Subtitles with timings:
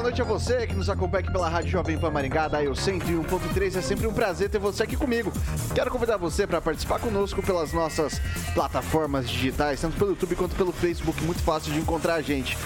[0.00, 2.72] Boa noite a você que nos acompanha aqui pela Rádio Jovem Pan Maringá, da eu
[2.72, 3.76] 101.3.
[3.76, 5.30] É sempre um prazer ter você aqui comigo.
[5.74, 8.18] Quero convidar você para participar conosco pelas nossas
[8.54, 11.22] plataformas digitais, tanto pelo YouTube quanto pelo Facebook.
[11.22, 12.56] Muito fácil de encontrar a gente.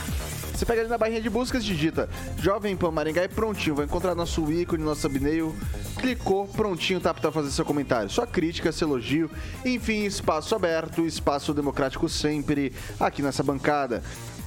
[0.52, 3.74] Você pega ali na barrinha de buscas, digita Jovem Pan Maringá e prontinho.
[3.74, 5.52] Vai encontrar nosso ícone, nosso thumbnail.
[5.96, 8.08] Clicou, prontinho, tá para fazer seu comentário.
[8.10, 9.28] Sua crítica, seu elogio.
[9.64, 14.04] Enfim, espaço aberto, espaço democrático sempre aqui nessa bancada.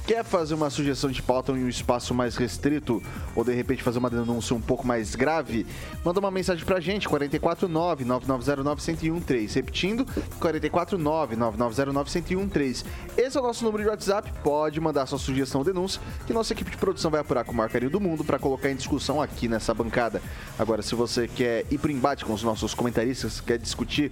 [0.08, 3.02] Quer fazer uma sugestão de pauta em um espaço mais restrito
[3.36, 5.66] ou de repente fazer uma denúncia um pouco mais grave?
[6.02, 9.54] Manda uma mensagem pra gente, 449-9909-1013.
[9.54, 10.06] Repetindo,
[10.40, 12.86] 449-9909-1013.
[13.18, 14.32] Esse é o nosso número de WhatsApp.
[14.42, 17.54] Pode mandar sua sugestão ou denúncia que nossa equipe de produção vai apurar com o
[17.54, 20.22] marcaria do mundo para colocar em discussão aqui nessa bancada.
[20.58, 24.10] Agora, se você quer ir pro embate com os nossos comentaristas, quer discutir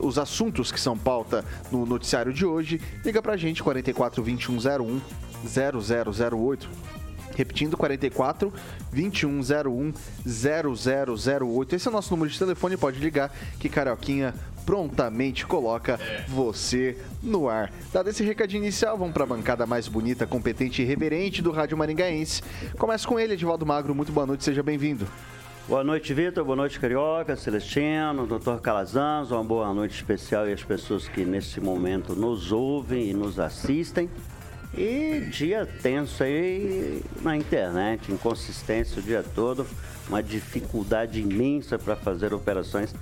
[0.00, 6.68] os assuntos que são pauta no noticiário de hoje, liga pra gente, 44 2101 0008.
[7.34, 8.52] Repetindo, 44
[8.92, 9.92] 2101
[10.24, 11.76] 0008.
[11.76, 17.48] Esse é o nosso número de telefone, pode ligar que Carioquinha prontamente coloca você no
[17.48, 17.72] ar.
[17.92, 21.76] Dado esse recadinho inicial, vamos para a bancada mais bonita, competente e reverente do Rádio
[21.78, 22.42] Maringaense.
[22.76, 23.94] Começa com ele, Edivaldo Magro.
[23.94, 25.06] Muito boa noite, seja bem-vindo.
[25.68, 26.44] Boa noite, Vitor.
[26.44, 28.60] Boa noite, Carioca, Celestino, Dr.
[28.60, 29.30] Calazans.
[29.30, 34.08] Uma boa noite especial e as pessoas que nesse momento nos ouvem e nos assistem.
[34.76, 39.66] E dia tenso aí na internet, inconsistência o dia todo,
[40.06, 42.94] uma dificuldade imensa para fazer operações.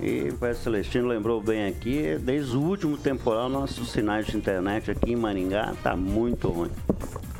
[0.00, 5.12] E o Celestino lembrou bem aqui, desde o último temporal, nossos sinais de internet aqui
[5.12, 6.70] em Maringá tá muito ruim.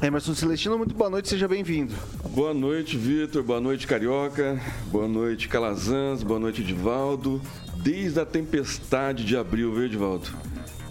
[0.02, 1.94] Emerson Celestino, muito boa noite, seja bem-vindo.
[2.34, 4.60] Boa noite, Vitor, boa noite, Carioca,
[4.91, 7.41] boa noite, Calazans, boa noite, Edivaldo.
[7.76, 10.28] Desde a tempestade de abril, viu, Edivaldo?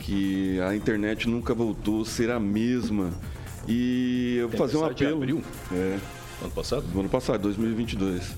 [0.10, 3.12] Que a internet nunca voltou a ser a mesma.
[3.68, 4.96] E eu vou fazer um apelo.
[4.96, 5.44] De abril?
[5.72, 6.00] É.
[6.42, 6.84] Ano passado?
[6.92, 8.36] No ano passado, 2022.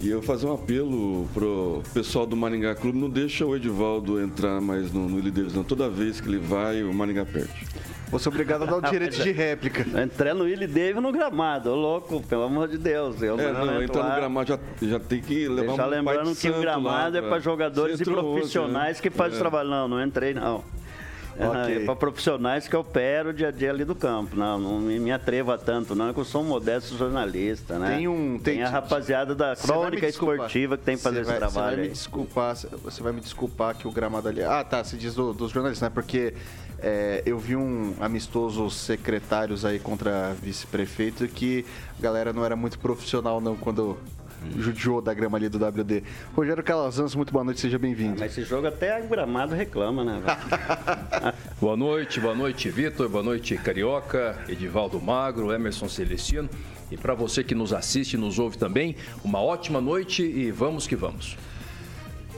[0.00, 4.60] E eu fazer um apelo pro pessoal do Maringá Clube, não deixa o Edivaldo entrar
[4.60, 5.64] mais no, no Ilha não.
[5.64, 7.66] Toda vez que ele vai, o Maringá perde.
[8.10, 9.84] Você é obrigado a dar o direito de réplica.
[10.00, 13.20] Entrar no Willi Davis no gramado, louco, pelo amor de Deus.
[13.20, 16.50] Eu é, não, entrar no gramado já, já tem que levar Já um lembrando que
[16.50, 19.02] o gramado lá, é para jogadores e profissionais hoje, né?
[19.02, 19.40] que fazem é.
[19.40, 19.68] trabalho.
[19.68, 20.64] Não, não entrei não.
[21.34, 21.82] Okay.
[21.82, 24.36] É para profissionais que operam o dia a dia ali do campo.
[24.36, 27.96] Não, não me atreva tanto, não, é que eu sou um modesto jornalista, né?
[27.96, 28.38] Tem um.
[28.38, 31.70] Tem, tem a rapaziada da crônica esportiva que tem que fazer vai, esse trabalho.
[31.70, 34.42] Você vai me desculpar, você vai me desculpar que o gramado ali.
[34.42, 35.92] Ah, tá, se diz do, dos jornalistas, né?
[35.92, 36.34] Porque
[36.82, 41.64] é, eu vi um amistoso secretários aí contra vice-prefeito que
[41.98, 43.98] a galera não era muito profissional, não, quando
[44.58, 46.02] judiou da grama ali do WD.
[46.34, 48.16] Rogério Calazans, muito boa noite, seja bem-vindo.
[48.18, 50.22] mas esse jogo até a Gramado reclama, né?
[51.60, 56.48] boa noite, boa noite, Vitor, boa noite, Carioca, Edivaldo Magro, Emerson Celestino.
[56.90, 60.86] E para você que nos assiste e nos ouve também, uma ótima noite e vamos
[60.86, 61.36] que vamos.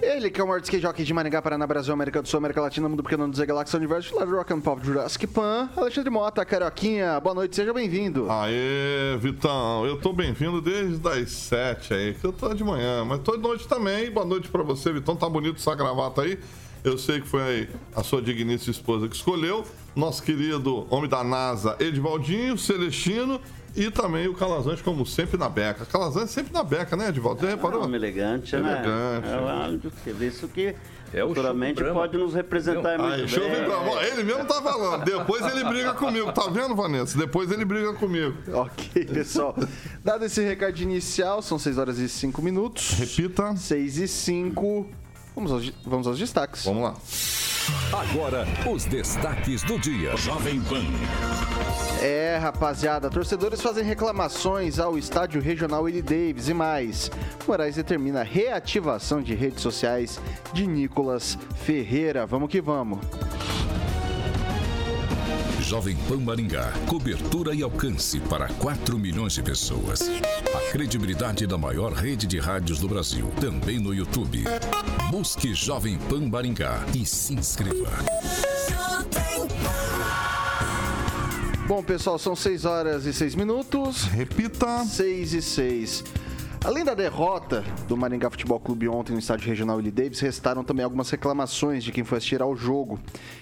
[0.02, 2.60] Ele que é o maior skate jockey de Maringá, Paraná, Brasil, América do Sul, América
[2.60, 7.20] Latina, Mundo Pequeno, Dizer Galáxia, Universo, Lado Rock and Pop, Jurassic Pan, Alexandre Mota, Carioquinha,
[7.20, 8.26] boa noite, seja bem-vindo.
[8.28, 13.20] Aê, Vitão, eu tô bem-vindo desde as sete aí, que eu tô de manhã, mas
[13.20, 16.36] tô de noite também, boa noite pra você, Vitão, tá bonito essa gravata aí.
[16.82, 19.64] Eu sei que foi a sua digníssima esposa que escolheu.
[19.94, 23.40] Nosso querido homem da NASA, Edivaldinho, Celestino
[23.74, 25.84] e também o Calazans, como sempre, na beca.
[25.86, 27.40] Calazans sempre na beca, né, Edvaldo?
[27.40, 27.84] Você reparou?
[27.84, 28.72] É um elegante, né?
[28.72, 29.92] Elegante.
[30.06, 30.74] É, isso que
[31.12, 33.64] é futuramente pode nos representar muito Aí, bem.
[33.64, 34.06] Pra...
[34.06, 35.04] Ele mesmo tá falando.
[35.04, 36.32] Depois ele briga comigo.
[36.32, 37.18] Tá vendo, Vanessa?
[37.18, 38.34] Depois ele briga comigo.
[38.52, 39.54] Ok, pessoal.
[40.02, 42.92] Dado esse recado inicial, são 6 horas e 5 minutos.
[42.92, 43.54] Repita.
[43.54, 45.01] 6 e 5.
[45.34, 46.64] Vamos aos, vamos aos destaques.
[46.64, 46.94] Vamos lá.
[47.92, 50.16] Agora, os destaques do dia.
[50.16, 50.82] Jovem Pan.
[52.02, 57.10] É, rapaziada, torcedores fazem reclamações ao estádio regional Willie Davis e mais.
[57.46, 60.20] Moraes determina a reativação de redes sociais
[60.52, 62.26] de Nicolas Ferreira.
[62.26, 62.98] Vamos que vamos.
[65.72, 66.70] Jovem Pan Maringá.
[66.86, 70.02] Cobertura e alcance para 4 milhões de pessoas.
[70.02, 73.32] A credibilidade da maior rede de rádios do Brasil.
[73.40, 74.44] Também no YouTube.
[75.10, 77.90] Busque Jovem Pan Maringá e se inscreva.
[81.66, 84.02] Bom, pessoal, são 6 horas e 6 minutos.
[84.02, 84.84] Repita.
[84.84, 86.04] 6 e 6.
[86.64, 90.84] Além da derrota do Maringá Futebol Clube ontem no estádio regional Willie Davis, restaram também
[90.84, 93.00] algumas reclamações de quem foi assistir ao jogo,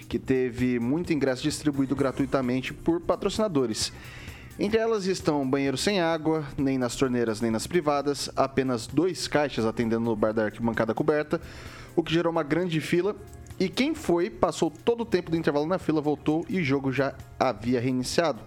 [0.08, 3.92] que teve muito ingresso distribuído gratuitamente por patrocinadores.
[4.58, 9.66] Entre elas estão banheiro sem água, nem nas torneiras nem nas privadas, apenas dois caixas
[9.66, 11.42] atendendo no bar da arquibancada coberta,
[11.94, 13.14] o que gerou uma grande fila.
[13.58, 16.90] E quem foi, passou todo o tempo do intervalo na fila, voltou e o jogo
[16.90, 18.40] já havia reiniciado.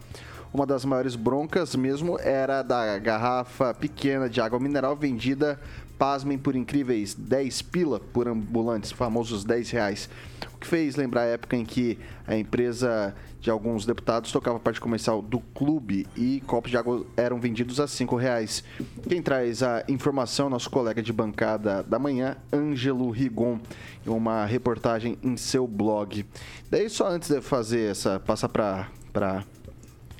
[0.54, 5.60] Uma das maiores broncas mesmo era da garrafa pequena de água mineral vendida,
[5.98, 10.08] pasmem, por incríveis 10 pila por ambulantes, famosos 10 reais.
[10.54, 11.98] O que fez lembrar a época em que
[12.28, 17.40] a empresa de alguns deputados tocava parte comercial do clube e copos de água eram
[17.40, 18.64] vendidos a 5 reais.
[19.10, 23.60] Quem traz a informação é nosso colega de bancada da manhã, Ângelo Rigon,
[24.06, 26.24] em uma reportagem em seu blog.
[26.70, 28.88] Daí só antes de fazer essa, passar para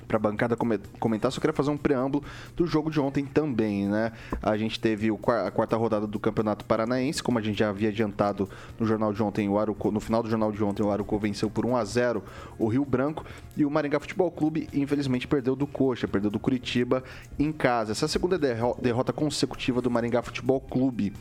[0.06, 0.56] para a bancada
[0.98, 2.22] comentar, só queria fazer um preâmbulo
[2.56, 4.12] do jogo de ontem também, né?
[4.42, 8.48] A gente teve a quarta rodada do Campeonato Paranaense, como a gente já havia adiantado
[8.78, 11.50] no jornal de ontem, o Aruco, no final do jornal de ontem, o Aruco venceu
[11.50, 12.22] por 1 a 0
[12.58, 13.24] o Rio Branco
[13.56, 17.04] e o Maringá Futebol Clube, infelizmente, perdeu do Coxa, perdeu do Curitiba
[17.38, 17.92] em casa.
[17.92, 21.12] Essa segunda derrota consecutiva do Maringá Futebol Clube.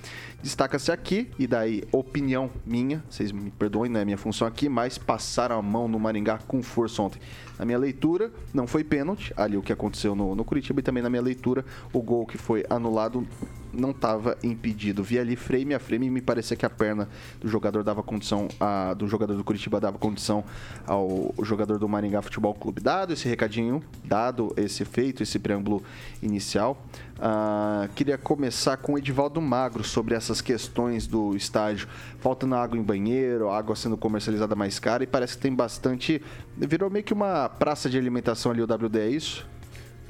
[0.42, 4.98] Destaca-se aqui, e daí opinião minha, vocês me perdoem, não é minha função aqui, mas
[4.98, 7.22] passaram a mão no Maringá com força ontem.
[7.58, 11.04] Na minha leitura, não foi pênalti, ali o que aconteceu no, no Curitiba, e também
[11.04, 13.26] na minha leitura, o gol que foi anulado
[13.74, 15.04] não estava impedido.
[15.04, 17.10] Vi ali frame a frame e me parecia que a perna
[17.42, 20.44] do jogador dava condição, a, do jogador do Curitiba dava condição
[20.86, 22.82] ao jogador do Maringá Futebol Clube.
[22.82, 25.84] Dado esse recadinho, dado esse feito, esse preâmbulo
[26.22, 26.84] inicial,
[27.18, 31.88] uh, queria começar com o Edivaldo Magro sobre essas questões do estádio.
[32.20, 36.22] Faltando água em banheiro, água sendo comercializada mais cara e parece que tem bastante.
[36.56, 39.53] Virou meio que uma praça de alimentação ali o WD, é isso?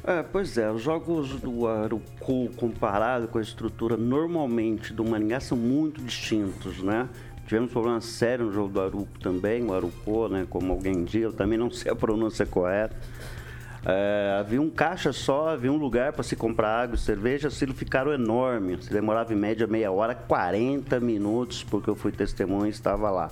[0.05, 5.57] É, pois é, os jogos do Arucu comparado com a estrutura normalmente do Maringá são
[5.57, 7.07] muito distintos, né?
[7.47, 10.45] Tivemos problemas sérios no jogo do Aruco também, o Arucô, né?
[10.49, 12.97] Como alguém diz, eu também não sei a pronúncia correta.
[13.85, 17.57] É, havia um caixa só, havia um lugar para se comprar água e cerveja, os
[17.57, 18.87] filos ficaram enormes.
[18.87, 23.31] Demorava em média meia hora, 40 minutos, porque eu fui testemunha e estava lá.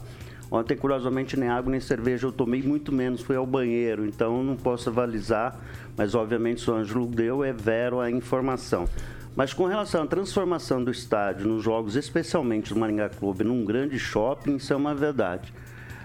[0.51, 4.57] Ontem, curiosamente, nem água nem cerveja eu tomei, muito menos fui ao banheiro, então não
[4.57, 5.57] posso avalizar,
[5.95, 8.85] mas obviamente o Ângelo deu, é vero a informação.
[9.33, 13.97] Mas com relação à transformação do estádio nos jogos, especialmente do Maringá Clube, num grande
[13.97, 15.53] shopping, isso é uma verdade.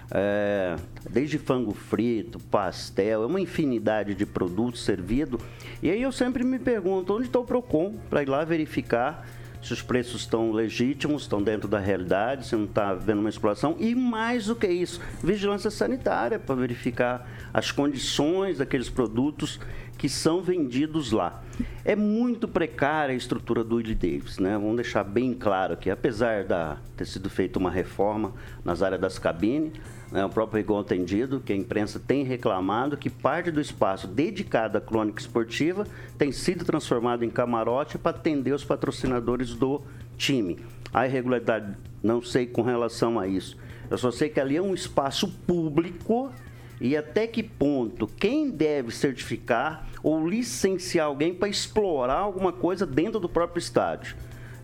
[0.09, 0.77] É,
[1.09, 5.41] desde frango frito, pastel, é uma infinidade de produtos servidos.
[5.83, 9.27] E aí eu sempre me pergunto onde está o PROCON para ir lá verificar
[9.61, 13.75] se os preços estão legítimos, estão dentro da realidade, se não está havendo uma exploração.
[13.79, 19.59] E mais do que isso, vigilância sanitária para verificar as condições daqueles produtos
[19.97, 21.41] que são vendidos lá.
[21.83, 24.53] É muito precária a estrutura do Willie Davis, né?
[24.53, 29.17] Vamos deixar bem claro que apesar de ter sido feita uma reforma nas áreas das
[29.17, 29.73] cabines,
[30.11, 34.77] né, o próprio Rigon atendido, que a imprensa tem reclamado que parte do espaço dedicado
[34.77, 35.85] à crônica esportiva
[36.17, 39.81] tem sido transformado em camarote para atender os patrocinadores do
[40.17, 40.59] time.
[40.93, 43.57] A irregularidade, não sei com relação a isso.
[43.89, 46.31] Eu só sei que ali é um espaço público
[46.79, 53.19] e até que ponto quem deve certificar ou licenciar alguém para explorar alguma coisa dentro
[53.19, 54.15] do próprio estádio.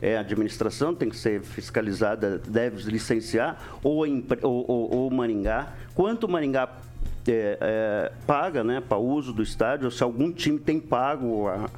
[0.04, 4.06] É, a administração tem que ser fiscalizada, deve licenciar, ou,
[4.42, 5.72] ou, ou, ou Maringá.
[5.96, 6.68] Quanto o Maringá
[7.26, 11.70] é, é, paga né, para uso do estádio, se algum time tem pago a,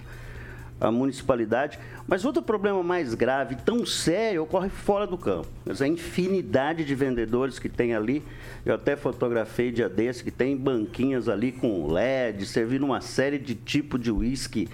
[0.81, 1.77] a municipalidade.
[2.07, 5.47] Mas outro problema mais grave, tão sério, ocorre fora do campo.
[5.79, 8.23] A infinidade de vendedores que tem ali.
[8.65, 13.53] Eu até fotografei dia desse, que tem banquinhas ali com LED, servindo uma série de
[13.53, 14.67] tipo de uísque.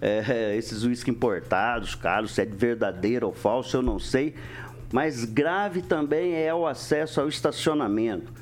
[0.00, 4.34] É, esses uísque importados, caros, se é verdadeiro ou falso, eu não sei.
[4.92, 8.32] Mas grave também é o acesso ao estacionamento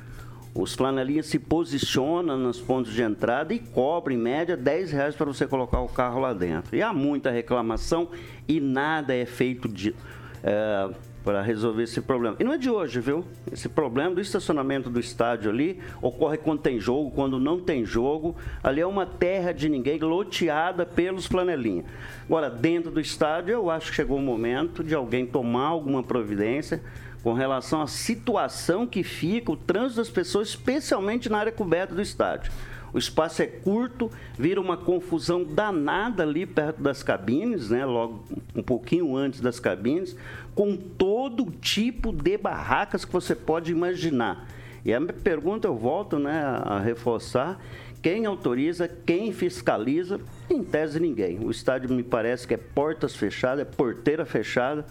[0.55, 5.25] os flanelinhas se posicionam nos pontos de entrada e cobram, em média, 10 reais para
[5.25, 6.77] você colocar o carro lá dentro.
[6.77, 8.09] E há muita reclamação
[8.47, 9.93] e nada é feito de,
[10.41, 10.89] é,
[11.25, 12.37] para resolver esse problema.
[12.39, 13.25] E não é de hoje, viu?
[13.51, 18.35] Esse problema do estacionamento do estádio ali ocorre quando tem jogo, quando não tem jogo.
[18.63, 21.85] Ali é uma terra de ninguém, loteada pelos flanelinhas.
[22.25, 26.79] Agora, dentro do estádio, eu acho que chegou o momento de alguém tomar alguma providência
[27.23, 32.01] com relação à situação que fica o trânsito das pessoas, especialmente na área coberta do
[32.03, 32.51] estádio.
[32.95, 37.85] O espaço é curto, vira uma confusão danada ali perto das cabines, né?
[37.85, 38.23] Logo
[38.55, 40.15] um pouquinho antes das cabines,
[40.55, 44.47] com todo tipo de barracas que você pode imaginar.
[44.85, 47.59] E a pergunta eu volto, né, a reforçar
[48.01, 50.19] quem autoriza, quem fiscaliza,
[50.49, 51.39] em tese ninguém.
[51.39, 54.85] O estádio me parece que é portas fechadas, é porteira fechada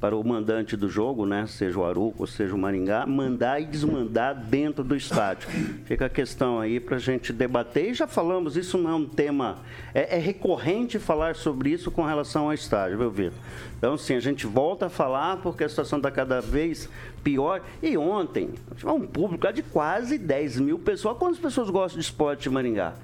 [0.00, 4.34] para o mandante do jogo, né, seja o Aruco, seja o Maringá, mandar e desmandar
[4.34, 5.48] dentro do estádio.
[5.86, 7.90] Fica a questão aí para a gente debater.
[7.90, 9.58] E já falamos, isso não é um tema.
[9.92, 13.38] É, é, recorrente falar sobre isso com relação ao estádio, viu, Vitor?
[13.76, 16.88] Então, sim, a gente volta a falar porque a situação está cada vez
[17.24, 17.60] pior.
[17.82, 18.50] E ontem,
[18.84, 21.16] um público de quase 10 mil pessoas.
[21.18, 22.94] Quantas pessoas gostam de esporte em Maringá?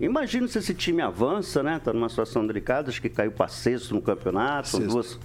[0.00, 1.76] Imagina se esse time avança, né?
[1.76, 5.18] Está numa situação delicada, acho que caiu para sexto no campeonato, são duas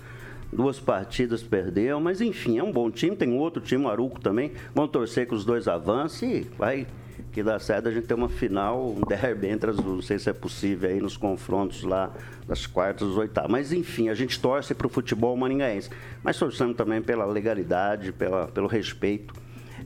[0.54, 3.16] duas partidas perdeu, mas enfim, é um bom time.
[3.16, 4.52] Tem outro time, o Aruco também.
[4.74, 6.88] Vão torcer que os dois avancem e vai
[7.32, 9.78] que dá certo a gente ter uma final, um derby entre as.
[9.78, 12.12] Não sei se é possível aí nos confrontos lá
[12.48, 13.52] das quartas, dos oitavos.
[13.52, 15.90] Mas enfim, a gente torce para o futebol maringaense.
[16.24, 19.34] Mas torcendo também pela legalidade, pela, pelo respeito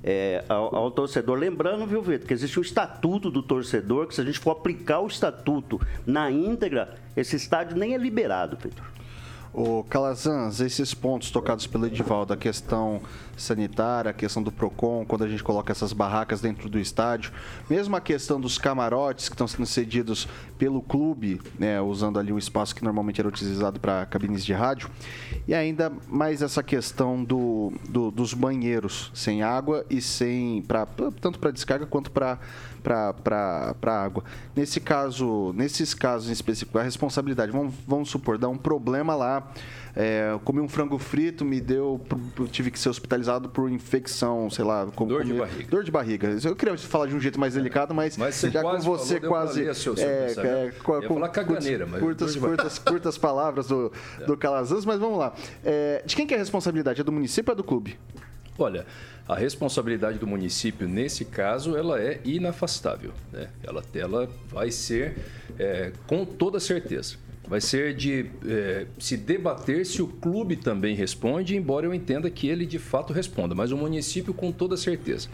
[0.04, 1.38] é, ao, ao, torcedor.
[1.38, 5.00] Lembrando, viu, Vitor, que existe um estatuto do torcedor, que se a gente for aplicar
[5.00, 8.86] o estatuto na íntegra, esse estádio nem é liberado, Vitor.
[9.60, 13.02] O Calazans, esses pontos tocados pelo Edivaldo, a questão
[13.38, 17.32] sanitária, a questão do PROCON, quando a gente coloca essas barracas dentro do estádio,
[17.70, 20.27] mesmo a questão dos camarotes que estão sendo cedidos
[20.58, 24.89] pelo clube, né, usando ali o espaço que normalmente era utilizado para cabines de rádio,
[25.48, 31.39] e ainda mais essa questão do, do dos banheiros sem água e sem, pra, tanto
[31.39, 32.39] para descarga quanto para
[32.84, 34.24] para água.
[34.56, 39.51] Nesse caso, nesses casos em específico, a responsabilidade, vamos, vamos supor, dá um problema lá,
[40.00, 42.00] é, comi um frango frito, me deu,
[42.51, 44.86] tive que ser hospitalizado por infecção, sei lá.
[44.96, 45.70] Com, dor de barriga.
[45.72, 46.38] Dor de barriga.
[46.44, 49.74] Eu queria falar de um jeito mais delicado, mas, mas já com você falou, quase...
[49.74, 52.00] Seu, seu é, é, com, falar caganeira, mas...
[52.00, 53.92] Curtas, curtas, curtas palavras do,
[54.27, 55.34] do Calazans, mas vamos lá.
[55.66, 57.01] É, de quem que é a responsabilidade?
[57.01, 57.98] É do município ou é do clube?
[58.60, 58.86] Olha,
[59.27, 63.13] a responsabilidade do município, nesse caso, ela é inafastável.
[63.34, 63.50] Né?
[63.63, 65.18] Ela, ela vai ser
[65.58, 67.18] é, com toda certeza.
[67.48, 72.48] Vai ser de é, se debater se o clube também responde, embora eu entenda que
[72.48, 75.30] ele de fato responda, mas o município com toda certeza.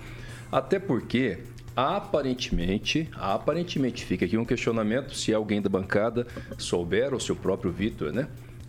[0.52, 1.40] Até porque
[1.76, 6.28] aparentemente, aparentemente fica aqui um questionamento se alguém da bancada
[6.58, 8.28] souber ou se o próprio Vitor, né?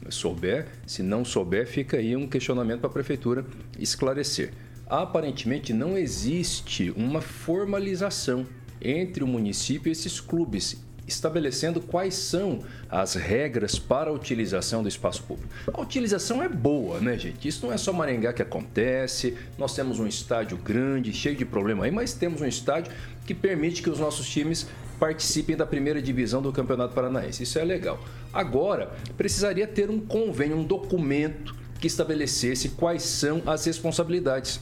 [0.08, 3.44] Souber, se não souber, fica aí um questionamento para a prefeitura
[3.78, 4.52] esclarecer
[4.86, 8.46] aparentemente não existe uma formalização
[8.80, 14.88] entre o município e esses clubes, estabelecendo quais são as regras para a utilização do
[14.88, 15.52] espaço público.
[15.72, 17.46] A utilização é boa, né, gente?
[17.46, 19.36] Isso não é só Maringá que acontece.
[19.58, 22.92] Nós temos um estádio grande, cheio de problema aí, mas temos um estádio
[23.26, 24.66] que permite que os nossos times
[24.98, 27.42] participem da primeira divisão do Campeonato Paranaense.
[27.42, 27.98] Isso é legal.
[28.32, 34.60] Agora, precisaria ter um convênio, um documento que estabelecesse quais são as responsabilidades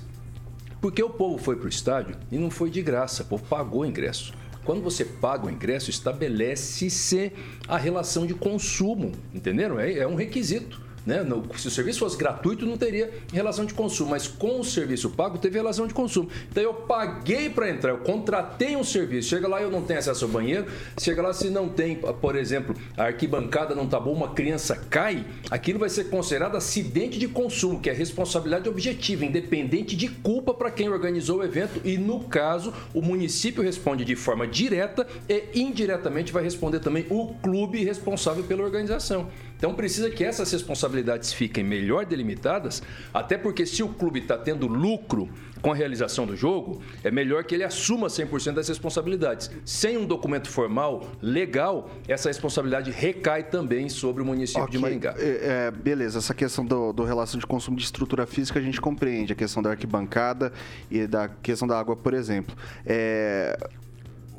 [0.82, 3.86] porque o povo foi para o estádio e não foi de graça, o povo pagou
[3.86, 4.34] ingresso.
[4.64, 7.32] Quando você paga o ingresso, estabelece-se
[7.66, 9.78] a relação de consumo, entenderam?
[9.80, 10.80] É, é um requisito.
[11.04, 11.26] Né?
[11.56, 15.38] Se o serviço fosse gratuito, não teria relação de consumo, mas com o serviço pago,
[15.38, 16.28] teve relação de consumo.
[16.50, 19.28] Então eu paguei para entrar, eu contratei um serviço.
[19.28, 20.66] Chega lá, eu não tenho acesso ao banheiro.
[20.98, 25.26] Chega lá, se não tem, por exemplo, a arquibancada não tá boa, uma criança cai,
[25.50, 30.70] aquilo vai ser considerado acidente de consumo, que é responsabilidade objetiva, independente de culpa para
[30.70, 31.80] quem organizou o evento.
[31.84, 37.34] E no caso, o município responde de forma direta e indiretamente vai responder também o
[37.42, 39.28] clube responsável pela organização.
[39.62, 42.82] Então precisa que essas responsabilidades fiquem melhor delimitadas,
[43.14, 45.28] até porque se o clube está tendo lucro
[45.60, 49.52] com a realização do jogo, é melhor que ele assuma 100% das responsabilidades.
[49.64, 54.72] Sem um documento formal, legal, essa responsabilidade recai também sobre o município okay.
[54.72, 55.14] de Maringá.
[55.16, 58.80] É, é, beleza, essa questão do, do relação de consumo de estrutura física a gente
[58.80, 60.52] compreende, a questão da arquibancada
[60.90, 62.56] e da questão da água, por exemplo.
[62.84, 63.56] É,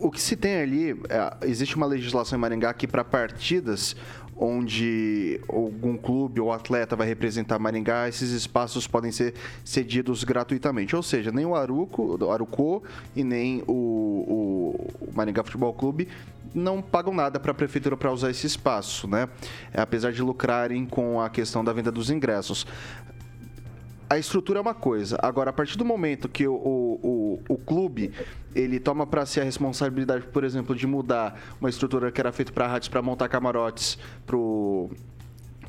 [0.03, 3.96] o que se tem ali, é, existe uma legislação em Maringá que para partidas
[4.37, 10.95] onde algum clube ou atleta vai representar Maringá, esses espaços podem ser cedidos gratuitamente.
[10.95, 12.83] Ou seja, nem o Aruco, o Arucô
[13.15, 16.07] e nem o, o Maringá Futebol Clube
[16.53, 19.27] não pagam nada para a prefeitura para usar esse espaço, né?
[19.73, 22.67] Apesar de lucrarem com a questão da venda dos ingressos
[24.13, 25.17] a estrutura é uma coisa.
[25.21, 28.11] Agora, a partir do momento que o, o, o, o clube
[28.55, 32.51] ele toma para si a responsabilidade, por exemplo, de mudar uma estrutura que era feita
[32.51, 34.89] para rádios para montar camarotes pro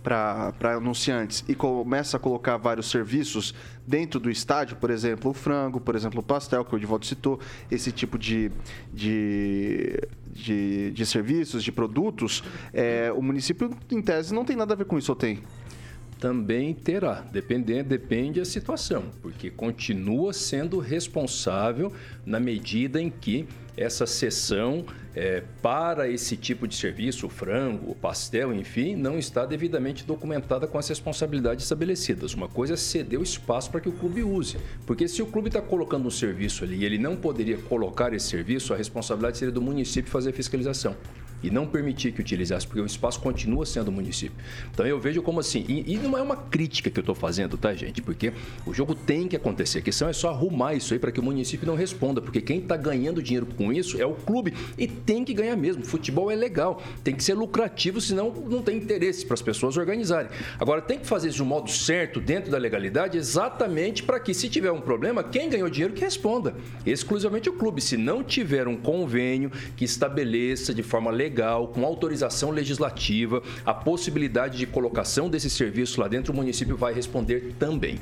[0.04, 3.54] para anunciantes e começa a colocar vários serviços
[3.86, 7.40] dentro do estádio, por exemplo, o frango, por exemplo, o pastel, que o Divaldo citou,
[7.70, 8.52] esse tipo de,
[8.92, 9.98] de,
[10.30, 14.84] de, de serviços, de produtos, é, o município, em tese, não tem nada a ver
[14.84, 15.40] com isso, ou tem?
[16.18, 21.92] Também terá, dependendo, depende da situação, porque continua sendo responsável
[22.24, 27.94] na medida em que essa sessão é, para esse tipo de serviço, o frango, o
[27.94, 32.34] pastel, enfim, não está devidamente documentada com as responsabilidades estabelecidas.
[32.34, 35.48] Uma coisa é ceder o espaço para que o clube use, porque se o clube
[35.48, 39.52] está colocando um serviço ali e ele não poderia colocar esse serviço, a responsabilidade seria
[39.52, 40.96] do município fazer a fiscalização
[41.42, 44.36] e não permitir que utilizasse, porque o espaço continua sendo município.
[44.72, 47.58] Então eu vejo como assim, e, e não é uma crítica que eu estou fazendo,
[47.58, 48.00] tá, gente?
[48.00, 48.32] Porque
[48.66, 49.78] o jogo tem que acontecer.
[49.80, 52.58] A questão é só arrumar isso aí para que o município não responda, porque quem
[52.60, 55.84] está ganhando dinheiro com isso é o clube e tem que ganhar mesmo.
[55.84, 60.30] Futebol é legal, tem que ser lucrativo, senão não tem interesse para as pessoas organizarem.
[60.58, 64.32] Agora tem que fazer isso de um modo certo, dentro da legalidade, exatamente para que,
[64.32, 66.54] se tiver um problema, quem ganhou dinheiro que responda.
[66.86, 67.82] Exclusivamente o clube.
[67.82, 73.74] Se não tiver um convênio que estabeleça de forma legal legal, com autorização legislativa, a
[73.74, 77.98] possibilidade de colocação desse serviço lá dentro, o município vai responder também.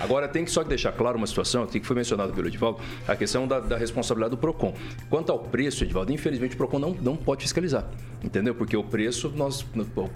[0.00, 3.46] Agora, tem que só deixar claro uma situação, que foi mencionado pelo Edivaldo, a questão
[3.46, 4.74] da, da, responsabilidade do PROCON.
[5.08, 7.86] Quanto ao preço, Edivaldo, infelizmente o PROCON não, não pode fiscalizar,
[8.22, 8.54] entendeu?
[8.54, 9.64] Porque o preço, nós,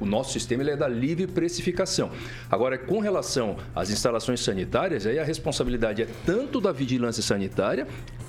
[0.00, 2.10] o nosso sistema ele é da livre precificação.
[2.50, 7.86] Agora, com relação às instalações sanitárias, aí a responsabilidade é tanto da vigilância sanitária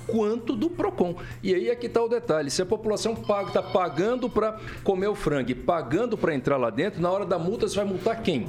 [0.08, 1.14] quanto do PROCON.
[1.42, 5.14] E aí é que está o detalhe: se a população está pagando para comer o
[5.14, 8.48] frango e pagando para entrar lá dentro, na hora da multa você vai multar quem?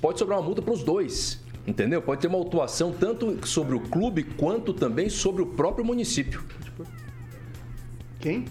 [0.00, 1.42] Pode sobrar uma multa para os dois.
[1.66, 2.02] Entendeu?
[2.02, 6.42] Pode ter uma autuação tanto sobre o clube quanto também sobre o próprio município.
[8.18, 8.46] Quem?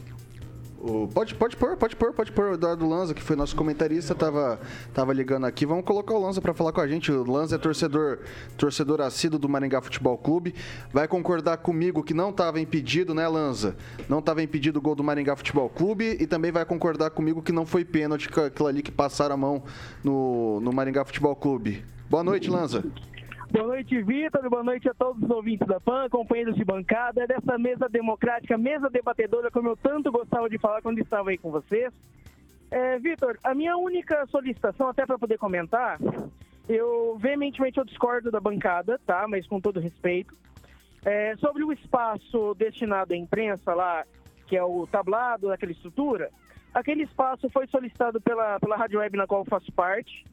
[0.83, 2.45] O, pode, pode pôr, pode pôr, pode pôr.
[2.49, 4.59] O Eduardo Lanza, que foi nosso comentarista, tava,
[4.93, 5.63] tava ligando aqui.
[5.63, 7.11] Vamos colocar o Lanza para falar com a gente.
[7.11, 8.19] O Lanza é torcedor,
[8.57, 10.55] torcedor assíduo do Maringá Futebol Clube.
[10.91, 13.75] Vai concordar comigo que não estava impedido, né, Lanza?
[14.09, 17.51] Não estava impedido o gol do Maringá Futebol Clube e também vai concordar comigo que
[17.51, 19.63] não foi pênalti aquilo ali que passaram a mão
[20.03, 21.85] no, no Maringá Futebol Clube.
[22.09, 22.83] Boa noite, Lanza.
[23.51, 24.49] Boa noite, Vitor.
[24.49, 28.89] Boa noite a todos os ouvintes da PAN, companheiros de bancada, dessa mesa democrática, mesa
[28.89, 31.93] debatedora, como eu tanto gostava de falar quando estava aí com vocês.
[32.71, 35.99] É, Vitor, a minha única solicitação, até para poder comentar,
[36.69, 39.27] eu veementemente eu discordo da bancada, tá?
[39.27, 40.33] Mas com todo respeito.
[41.03, 44.05] É, sobre o espaço destinado à imprensa lá,
[44.47, 46.31] que é o tablado daquela estrutura,
[46.73, 50.25] aquele espaço foi solicitado pela, pela rádio web na qual eu faço parte,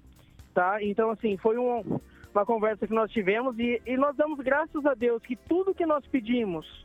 [0.55, 0.81] tá?
[0.81, 1.99] Então, assim, foi um
[2.39, 5.85] uma conversa que nós tivemos e, e nós damos graças a Deus que tudo que
[5.85, 6.85] nós pedimos,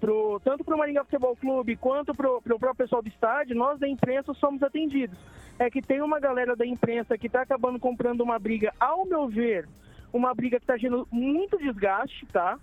[0.00, 3.78] pro, tanto para o Maringá Futebol Clube quanto para o próprio pessoal do estádio, nós
[3.78, 5.16] da imprensa somos atendidos.
[5.58, 9.28] É que tem uma galera da imprensa que está acabando comprando uma briga, ao meu
[9.28, 9.68] ver,
[10.12, 12.58] uma briga que está gerando muito desgaste, tá?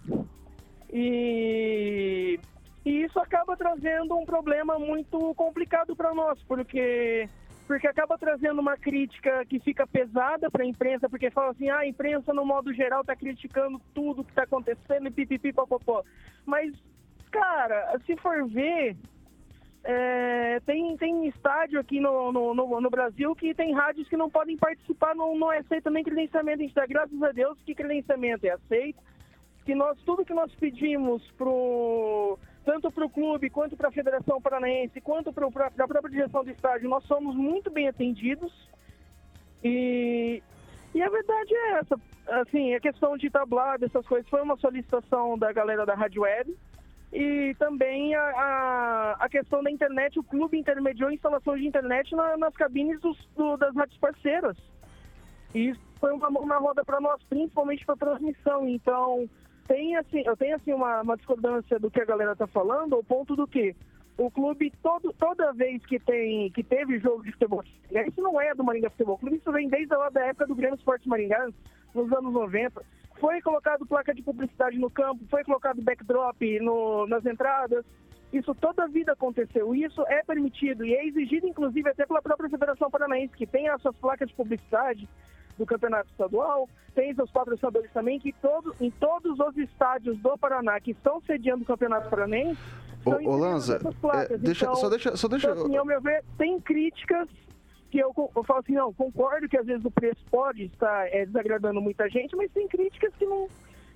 [0.92, 2.40] E,
[2.84, 7.30] e isso acaba trazendo um problema muito complicado para nós, porque
[7.68, 11.80] porque acaba trazendo uma crítica que fica pesada para a imprensa, porque fala assim, ah,
[11.80, 16.02] a imprensa no modo geral está criticando tudo que está acontecendo e pipipi popopó.
[16.46, 16.74] Mas,
[17.30, 18.96] cara, se for ver,
[19.84, 24.30] é, tem, tem estádio aqui no, no, no, no, Brasil que tem rádios que não
[24.30, 26.62] podem participar, não, não é aceito credenciamento.
[26.62, 29.00] A gente dá graças a Deus que credenciamento é aceito,
[29.66, 34.42] que nós, tudo que nós pedimos pro tanto para o clube, quanto para a Federação
[34.42, 38.52] Paranaense, quanto para a própria direção do estádio, nós somos muito bem atendidos.
[39.64, 40.44] E,
[40.94, 41.98] e a verdade é essa.
[42.42, 46.58] Assim, a questão de tablado, essas coisas, foi uma solicitação da galera da Rádio Web.
[47.14, 52.14] E também a, a, a, questão da internet, o clube intermediou a instalação de internet
[52.14, 54.58] na, nas cabines dos, do, das rádios parceiras.
[55.56, 58.68] E isso foi uma mão na roda para nós, principalmente para transmissão.
[58.68, 59.30] Então,
[59.68, 63.04] tem assim, eu tenho assim uma, uma discordância do que a galera tá falando, ao
[63.04, 63.76] ponto do que
[64.18, 67.64] o clube todo, toda vez que tem que teve jogo de futebol,
[68.08, 70.76] isso não é do Maringá Futebol Clube, isso vem desde lá da época do Grêmio
[70.76, 71.50] Esporte Maringá,
[71.94, 72.82] nos anos 90.
[73.20, 77.84] Foi colocado placa de publicidade no campo, foi colocado backdrop no, nas entradas.
[78.32, 79.74] Isso toda a vida aconteceu.
[79.74, 83.82] Isso é permitido e é exigido, inclusive, até pela própria Federação Paranaense, que tem as
[83.82, 85.08] suas placas de publicidade
[85.58, 90.80] do Campeonato Estadual, tem os patrocinadores também, que todo, em todos os estádios do Paraná
[90.80, 92.60] que estão sediando o Campeonato Paranaense,
[93.06, 93.80] Ô, ô Lanza,
[94.30, 95.16] é, deixa, então, só deixa...
[95.16, 95.52] Só deixa...
[95.52, 97.30] Então, assim, ao meu ver, tem críticas
[97.90, 101.26] que eu, eu falo assim, não, concordo que às vezes o preço pode estar é,
[101.26, 103.48] desagradando muita gente, mas tem críticas que não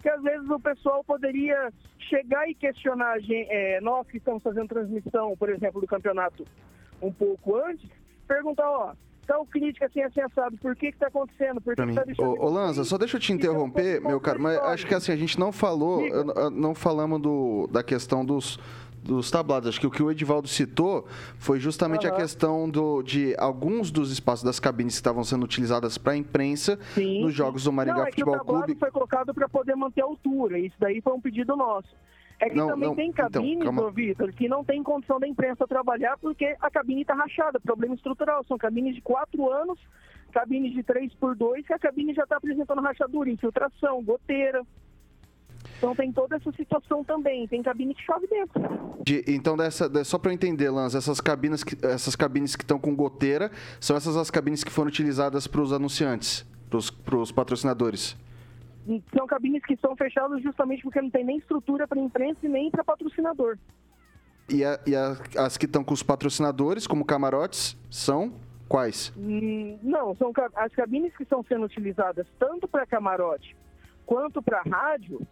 [0.01, 4.41] que às vezes o pessoal poderia chegar e questionar a gente, é, nós que estamos
[4.41, 6.43] fazendo transmissão, por exemplo, do campeonato
[6.99, 7.87] um pouco antes,
[8.27, 8.93] perguntar, ó,
[9.31, 12.31] tal crítica assim, assim, sabe, por que que tá acontecendo, por que, que tá deixando...
[12.31, 15.15] Ô, ô Lanza, só deixa eu te interromper, meu caro, mas acho que assim, a
[15.15, 16.01] gente não falou,
[16.51, 18.59] não falamos do, da questão dos
[19.03, 19.67] dos tablados.
[19.67, 21.07] Acho que o que o Edivaldo citou
[21.39, 22.13] foi justamente uhum.
[22.13, 26.15] a questão do, de alguns dos espaços das cabines que estavam sendo utilizadas para a
[26.15, 28.75] imprensa sim, nos jogos do Maringá não, é Futebol que o Clube.
[28.75, 30.59] foi colocado para poder manter a altura.
[30.59, 31.89] Isso daí foi um pedido nosso.
[32.41, 35.67] É que não, também não, tem cabines, então, Vitor, que não tem condição da imprensa
[35.67, 38.43] trabalhar porque a cabine está rachada, problema estrutural.
[38.47, 39.79] São cabines de quatro anos,
[40.33, 44.63] cabines de 3 por 2 que a cabine já está apresentando rachadura, infiltração, goteira.
[45.77, 47.47] Então tem toda essa situação também.
[47.47, 48.59] Tem cabine que chove dentro.
[49.03, 52.79] De, então, dessa, só para eu entender, Lanz, essas cabines, que, essas cabines que estão
[52.79, 56.43] com goteira são essas as cabines que foram utilizadas para os anunciantes,
[57.05, 58.17] para os patrocinadores?
[59.15, 62.69] São cabines que estão fechadas justamente porque não tem nem estrutura para imprensa e nem
[62.71, 63.57] para patrocinador.
[64.49, 68.33] E, a, e a, as que estão com os patrocinadores, como camarotes, são
[68.67, 69.13] quais?
[69.17, 73.55] Hum, não, são as cabines que estão sendo utilizadas tanto para camarote
[74.05, 75.25] quanto para rádio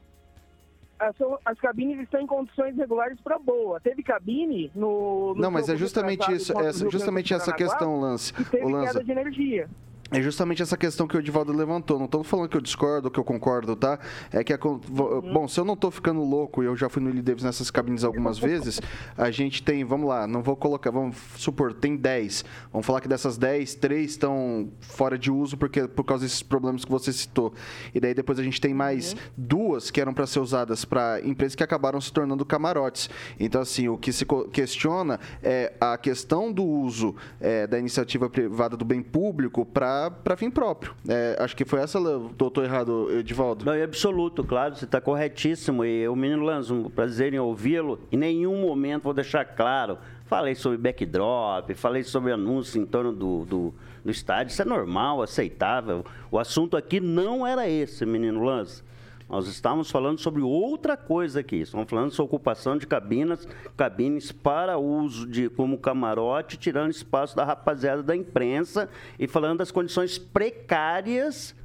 [1.00, 3.80] as, as, cabines estão em condições regulares para boa.
[3.80, 5.34] Teve cabine no.
[5.34, 8.34] no não, mas é justamente isso, essa, justamente essa questão, Lance.
[8.38, 9.04] E teve o Lance.
[9.04, 9.70] de energia.
[10.12, 12.00] É justamente essa questão que o Edivaldo levantou.
[12.00, 14.00] Não estou falando que eu discordo, que eu concordo, tá?
[14.32, 17.12] É que, a, bom, se eu não estou ficando louco, e eu já fui no
[17.12, 18.82] Lee Davis nessas cabines algumas vezes,
[19.16, 22.44] a gente tem, vamos lá, não vou colocar, vamos supor, tem 10.
[22.72, 26.84] Vamos falar que dessas 10, 3 estão fora de uso porque, por causa desses problemas
[26.84, 27.54] que você citou.
[27.94, 29.20] E daí depois a gente tem mais uhum.
[29.38, 33.12] duas que eram para ser usadas para empresas que acabaram se tornando camarotes.
[33.40, 38.76] Então, assim, o que se questiona é a questão do uso é, da iniciativa privada
[38.76, 40.94] do bem público para para fim próprio.
[41.08, 43.66] É, acho que foi essa, doutor errado, Edivaldo?
[43.66, 45.84] Não, é absoluto, claro, você está corretíssimo.
[45.84, 48.00] E o menino Lanz, um prazer em ouvi-lo.
[48.12, 49.98] Em nenhum momento vou deixar claro.
[50.26, 53.74] Falei sobre backdrop, falei sobre anúncio em torno do, do,
[54.06, 54.52] do estádio.
[54.52, 56.06] Isso é normal, aceitável.
[56.30, 58.84] O assunto aqui não era esse, menino Lanz.
[59.30, 61.58] Nós estávamos falando sobre outra coisa aqui.
[61.58, 67.46] Estamos falando sobre ocupação de cabinas, cabines para uso de como camarote, tirando espaço da
[67.46, 68.90] rapaziada da imprensa
[69.20, 71.56] e falando das condições precárias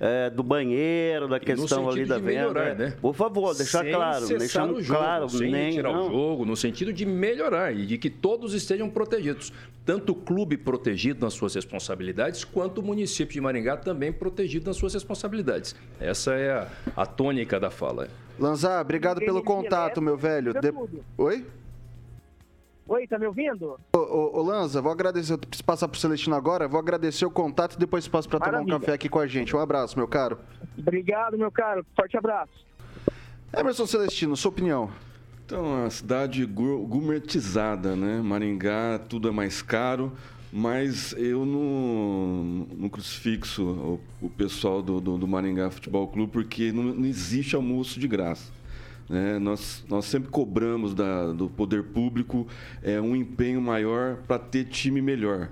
[0.00, 2.30] é, do banheiro, da questão ali da venda.
[2.30, 2.94] Melhorar, né?
[3.00, 6.08] Por favor, deixar Sem claro, deixar claro, sem nem tirar não.
[6.08, 9.52] o jogo, no sentido de melhorar e de que todos estejam protegidos,
[9.84, 14.76] tanto o clube protegido nas suas responsabilidades, quanto o município de Maringá também protegido nas
[14.76, 15.74] suas responsabilidades.
[16.00, 18.08] Essa é a, a tônica da fala.
[18.38, 20.52] Lanzar, obrigado pelo contato, meu velho.
[20.52, 20.72] De...
[21.16, 21.44] Oi?
[22.88, 23.78] Oi, tá me ouvindo?
[23.94, 27.30] Ô, ô, ô Lanza, vou agradecer, eu preciso passar pro Celestino agora, vou agradecer o
[27.30, 29.54] contato e depois passo para tomar um café aqui com a gente.
[29.54, 30.38] Um abraço, meu caro.
[30.78, 31.84] Obrigado, meu caro.
[31.94, 32.50] Forte abraço.
[33.54, 34.90] Emerson Celestino, sua opinião?
[35.44, 38.22] Então, a cidade gourmetizada, né?
[38.22, 40.10] Maringá, tudo é mais caro,
[40.50, 46.72] mas eu não, não crucifixo o, o pessoal do, do, do, Maringá Futebol Clube porque
[46.72, 48.50] não, não existe almoço de graça.
[49.08, 49.38] Né?
[49.38, 52.46] Nós, nós sempre cobramos da, do poder público
[52.82, 55.48] é, um empenho maior para ter time melhor.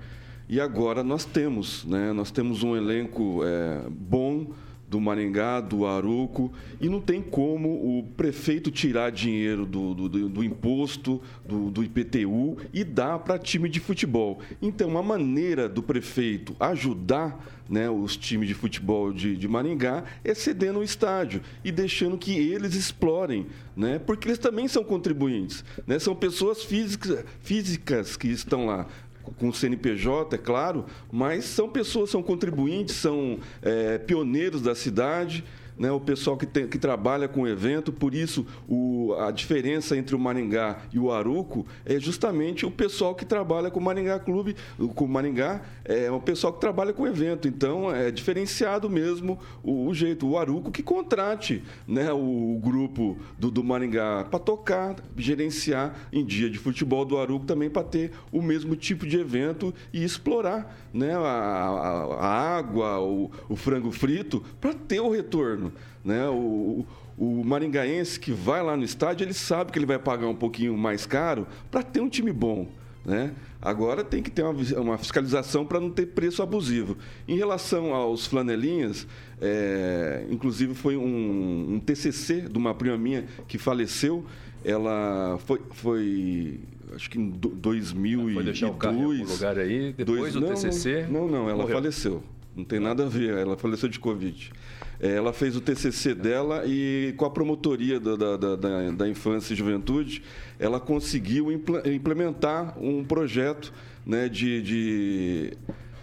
[0.49, 2.13] E agora nós temos, né?
[2.13, 4.47] nós temos um elenco é, bom
[4.87, 10.43] do Maringá, do Aruco, e não tem como o prefeito tirar dinheiro do, do, do
[10.43, 14.39] imposto, do, do, IPTU e dar para time de futebol.
[14.61, 17.37] Então, a maneira do prefeito ajudar
[17.69, 22.31] né, os times de futebol de, de Maringá é cedendo o estádio e deixando que
[22.31, 28.65] eles explorem, né, porque eles também são contribuintes, né, são pessoas físicas, físicas que estão
[28.65, 28.87] lá
[29.33, 35.43] com o CNPJ, é claro, mas são pessoas, são contribuintes, são é, pioneiros da cidade
[35.77, 39.95] né, o pessoal que, tem, que trabalha com o evento, por isso o, a diferença
[39.95, 44.19] entre o Maringá e o Aruco é justamente o pessoal que trabalha com o Maringá
[44.19, 44.55] Clube,
[44.95, 47.47] com o Maringá, é o pessoal que trabalha com o evento.
[47.47, 50.27] Então é diferenciado mesmo o, o jeito.
[50.27, 56.25] O Aruco que contrate né, o, o grupo do, do Maringá para tocar, gerenciar em
[56.25, 60.75] dia de futebol do Aruco também para ter o mesmo tipo de evento e explorar
[60.93, 65.66] né, a, a, a água, o, o frango frito, para ter o retorno.
[66.03, 66.27] Né?
[66.27, 66.85] O,
[67.17, 70.35] o, o maringaense que vai lá no estádio, ele sabe que ele vai pagar um
[70.35, 72.67] pouquinho mais caro para ter um time bom.
[73.07, 73.31] Né?
[73.61, 76.97] Agora tem que ter uma, uma fiscalização para não ter preço abusivo.
[77.25, 79.07] Em relação aos flanelinhas,
[79.41, 84.25] é, inclusive foi um, um, TCC de uma prima minha que faleceu.
[84.63, 86.59] Ela foi, foi
[86.93, 88.33] acho que em 2002.
[88.33, 91.07] Foi deixar o carro em lugar aí, depois dois, do não, TCC?
[91.09, 91.75] Não, não, ela morreu.
[91.75, 92.23] faleceu.
[92.55, 94.51] Não tem nada a ver, ela faleceu de Covid.
[94.99, 99.53] É, ela fez o TCC dela e com a promotoria da, da, da, da infância
[99.53, 100.23] e juventude,
[100.59, 103.71] ela conseguiu implementar um projeto
[104.05, 105.53] né, de, de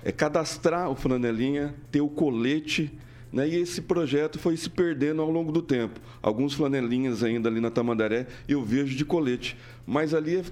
[0.05, 2.93] é, cadastrar o flanelinha, ter o colete
[3.35, 3.49] né?
[3.49, 6.01] E esse projeto foi se perdendo ao longo do tempo.
[6.23, 9.57] Alguns flanelinhas ainda ali na Tamandaré eu vejo de colete.
[9.85, 10.43] Mas ali é,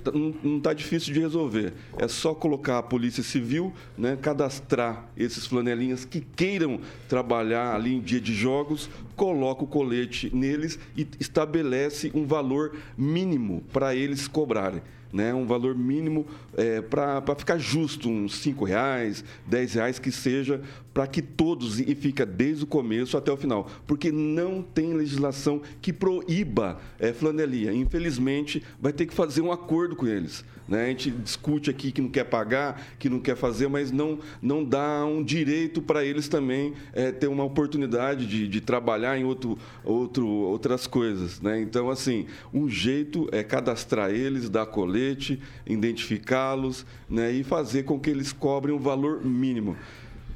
[0.42, 1.72] não está difícil de resolver.
[1.96, 8.00] É só colocar a Polícia Civil, né, cadastrar esses flanelinhas que queiram trabalhar ali em
[8.00, 14.82] dia de jogos, coloca o colete neles e estabelece um valor mínimo para eles cobrarem
[15.12, 20.62] né, um valor mínimo é, para ficar justo, uns cinco reais, dez reais que seja,
[20.94, 25.60] para que todos, e fica desde o começo até o final, porque não tem legislação
[25.80, 27.72] que proíba é, flanelia.
[27.72, 30.44] Infelizmente, vai ter que fazer um acordo com eles.
[30.72, 30.86] Né?
[30.86, 34.64] A gente discute aqui que não quer pagar, que não quer fazer, mas não, não
[34.64, 39.58] dá um direito para eles também é, ter uma oportunidade de, de trabalhar em outro,
[39.84, 41.42] outro, outras coisas.
[41.42, 41.60] Né?
[41.60, 47.30] Então, assim, um jeito é cadastrar eles, dar colete, identificá-los né?
[47.30, 49.76] e fazer com que eles cobrem um valor mínimo.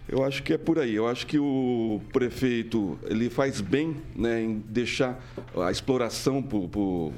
[0.07, 0.95] Eu acho que é por aí.
[0.95, 5.19] Eu acho que o prefeito ele faz bem né, em deixar
[5.57, 7.11] a exploração por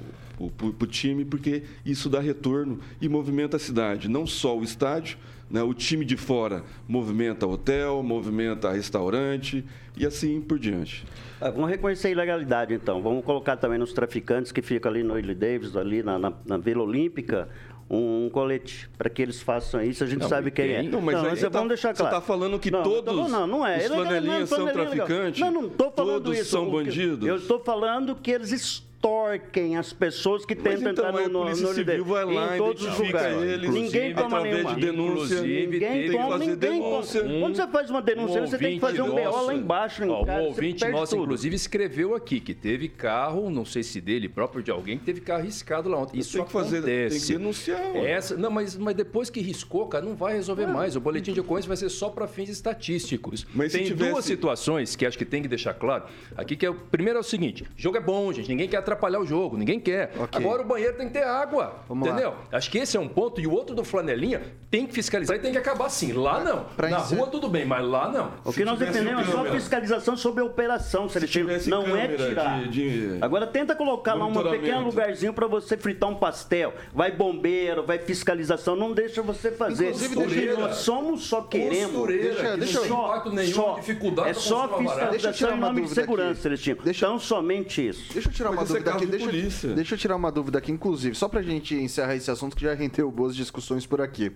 [0.57, 4.09] para o time, porque isso dá retorno e movimenta a cidade.
[4.09, 5.19] Não só o estádio,
[5.51, 9.65] né, o time de fora movimenta hotel, movimenta restaurante
[9.97, 11.05] e assim por diante.
[11.41, 13.01] Ah, vamos reconhecer a ilegalidade, então.
[13.01, 16.59] Vamos colocar também nos traficantes que ficam ali no Willie Davis, ali na, na, na
[16.59, 17.49] Vila Olímpica,
[17.91, 20.05] um colete para que eles façam isso.
[20.05, 20.83] A gente não, sabe quem é.
[20.83, 22.11] Não, mas não, tá, vamos deixar claro.
[22.11, 23.79] Você está falando que não, todos tô, não, não é.
[23.79, 25.41] os flanelinhas são traficantes?
[25.41, 26.51] Não, não estou falando todos isso.
[26.51, 27.27] são bandidos?
[27.27, 28.53] Eu estou falando que eles
[28.99, 32.85] extorquem as pessoas que tentam então, entrar no, no, no Civil vai lá, em todos
[32.85, 33.43] os lugares.
[33.43, 34.75] Eles, ninguém toma nenhuma.
[34.75, 37.25] De denúncia, ninguém toma, ninguém denúncia.
[37.25, 40.09] Um, Quando você faz uma denúncia, um você tem que fazer um BO lá embaixo.
[40.09, 41.25] Ó, cara, um ouvinte nosso, tudo.
[41.25, 45.21] inclusive, escreveu aqui que teve carro, não sei se dele próprio de alguém, que teve
[45.21, 46.19] carro riscado lá ontem.
[46.19, 47.19] Isso tem que fazer, acontece.
[47.19, 47.97] Tem que denunciar.
[47.97, 50.69] Essa, não, mas, mas depois que riscou, cara, não vai resolver ah.
[50.69, 50.97] mais.
[50.97, 53.47] O boletim de ocorrência vai ser só para fins estatísticos.
[53.55, 54.11] Mas tem tivesse...
[54.11, 56.05] duas situações que acho que tem que deixar claro.
[56.37, 58.49] Aqui que é o primeiro é o seguinte: jogo é bom, gente.
[58.49, 59.57] Ninguém quer atrapalhar o jogo.
[59.57, 60.13] Ninguém quer.
[60.19, 60.45] Okay.
[60.45, 61.77] Agora o banheiro tem que ter água.
[61.89, 62.31] Vamos entendeu?
[62.31, 62.59] Lá.
[62.59, 63.41] Acho que esse é um ponto.
[63.41, 66.13] E o outro do flanelinha tem que fiscalizar e tem que acabar sim.
[66.13, 66.65] Lá não.
[66.77, 68.33] Pra Na rua tudo bem, mas lá não.
[68.45, 71.49] O que nós defendemos é só fiscalização sobre a operação, Celestino.
[71.67, 72.63] Não é tirar.
[72.69, 73.25] De, de...
[73.25, 76.75] Agora tenta colocar lá um pequeno lugarzinho para você fritar um pastel.
[76.93, 78.77] Vai bombeiro, vai fiscalização.
[78.77, 79.91] Não deixa você fazer.
[79.91, 82.07] Inclusive, nós somos só queremos.
[82.09, 86.83] Deixa, deixa, só, nenhum, só, dificuldade é só fiscalização em nome de segurança, Celestino.
[86.83, 88.13] Deixa, então, somente isso.
[88.13, 89.07] Deixa eu tirar uma dúvida aqui.
[89.07, 89.75] Deixa, Delícia.
[89.75, 92.75] Deixa eu tirar uma dúvida aqui, inclusive, só pra gente encerrar esse assunto que já
[92.75, 94.33] rendeu boas discussões por aqui.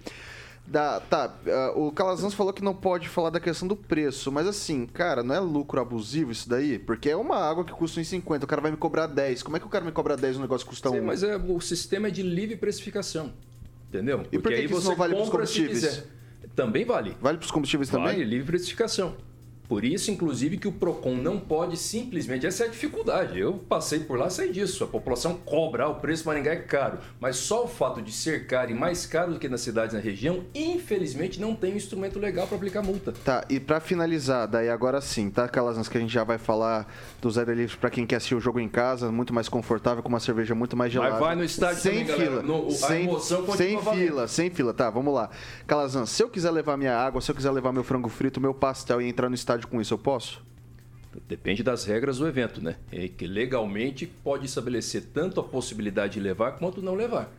[0.66, 1.34] Da, tá,
[1.74, 5.22] uh, o Calazans falou que não pode falar da questão do preço, mas assim, cara,
[5.22, 6.78] não é lucro abusivo isso daí?
[6.78, 9.42] Porque é uma água que custa 1,50, o cara vai me cobrar 10.
[9.42, 11.04] Como é que o cara me cobra 10 e um negócio que custa Sim, 1?
[11.04, 13.32] mas é, o sistema é de livre precificação,
[13.88, 14.20] entendeu?
[14.20, 16.04] Porque e por que, aí que isso não vale para os combustíveis?
[16.54, 17.16] Também vale.
[17.20, 18.18] Vale para os combustíveis vale, também?
[18.18, 19.16] Vale, livre precificação.
[19.72, 22.46] Por isso, inclusive, que o PROCON não pode simplesmente.
[22.46, 23.40] Essa é a dificuldade.
[23.40, 24.84] Eu passei por lá, sei disso.
[24.84, 26.98] A população cobra, ah, o preço Maringá é caro.
[27.18, 30.00] Mas só o fato de ser caro e mais caro do que nas cidades na
[30.00, 33.14] região, infelizmente, não tem um instrumento legal para aplicar multa.
[33.24, 36.86] Tá, e para finalizar, daí agora sim, tá, Calazans, que a gente já vai falar
[37.22, 40.10] do Zé Livre para quem quer assistir o jogo em casa, muito mais confortável, com
[40.10, 41.12] uma cerveja muito mais gelada.
[41.12, 42.42] Mas vai no estádio sem também, fila.
[42.42, 43.08] No, sem,
[43.56, 44.74] sem fila, sem fila.
[44.74, 45.30] Tá, vamos lá.
[45.66, 48.52] Calazans, se eu quiser levar minha água, se eu quiser levar meu frango frito, meu
[48.52, 50.42] pastel e entrar no estádio com isso, eu posso?
[51.28, 52.76] Depende das regras do evento, né?
[52.90, 57.30] É que legalmente pode estabelecer tanto a possibilidade de levar quanto não levar.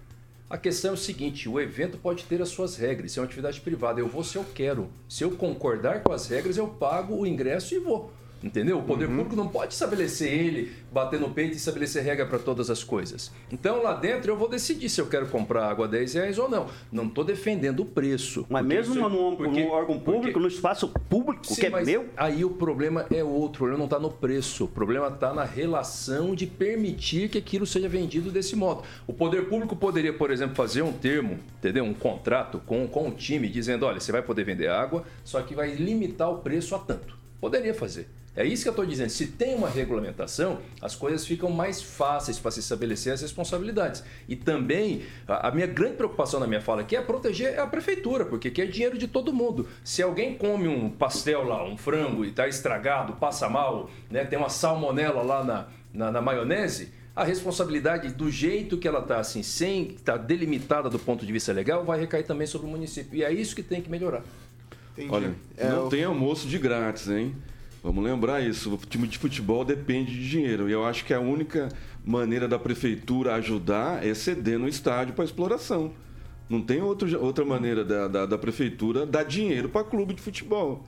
[0.50, 3.26] A questão é o seguinte: o evento pode ter as suas regras, isso é uma
[3.26, 4.00] atividade privada.
[4.00, 4.90] Eu vou se eu quero.
[5.10, 8.14] Se eu concordar com as regras, eu pago o ingresso e vou.
[8.44, 8.80] Entendeu?
[8.80, 9.16] O poder uhum.
[9.16, 13.32] público não pode estabelecer ele, bater no peito e estabelecer regra para todas as coisas.
[13.50, 16.50] Então lá dentro eu vou decidir se eu quero comprar água a 10 reais ou
[16.50, 16.68] não.
[16.92, 18.46] Não estou defendendo o preço.
[18.50, 21.84] Mas mesmo isso, no, porque, no, órgão público, porque, no espaço público, sim, que é
[21.84, 22.10] meu.
[22.18, 24.66] Aí o problema é outro, o problema não está no preço.
[24.66, 28.84] O problema está na relação de permitir que aquilo seja vendido desse modo.
[29.08, 31.86] O poder público poderia, por exemplo, fazer um termo, entendeu?
[31.86, 35.56] Um contrato com, com o time dizendo: olha, você vai poder vender água, só que
[35.56, 37.18] vai limitar o preço a tanto.
[37.40, 38.08] Poderia fazer.
[38.36, 39.10] É isso que eu estou dizendo.
[39.10, 44.04] Se tem uma regulamentação, as coisas ficam mais fáceis para se estabelecer as responsabilidades.
[44.28, 48.48] E também, a, minha grande preocupação na minha fala aqui é proteger a prefeitura, porque
[48.48, 49.68] aqui é dinheiro de todo mundo.
[49.84, 54.40] Se alguém come um pastel lá, um frango, e está estragado, passa mal, né, tem
[54.40, 59.44] uma salmonela lá na, na, na maionese, a responsabilidade do jeito que ela está, assim,
[59.44, 63.16] sem estar tá delimitada do ponto de vista legal, vai recair também sobre o município.
[63.16, 64.24] E é isso que tem que melhorar.
[64.94, 65.14] Entendi.
[65.14, 65.90] Olha, é, não eu...
[65.90, 67.36] tem almoço de grátis, hein?
[67.84, 68.74] Vamos lembrar isso.
[68.74, 70.70] O time de futebol depende de dinheiro.
[70.70, 71.68] E eu acho que a única
[72.06, 75.92] maneira da prefeitura ajudar é ceder no estádio para exploração.
[76.50, 80.86] Não tem outro, outra maneira da, da, da prefeitura dar dinheiro para clube de futebol.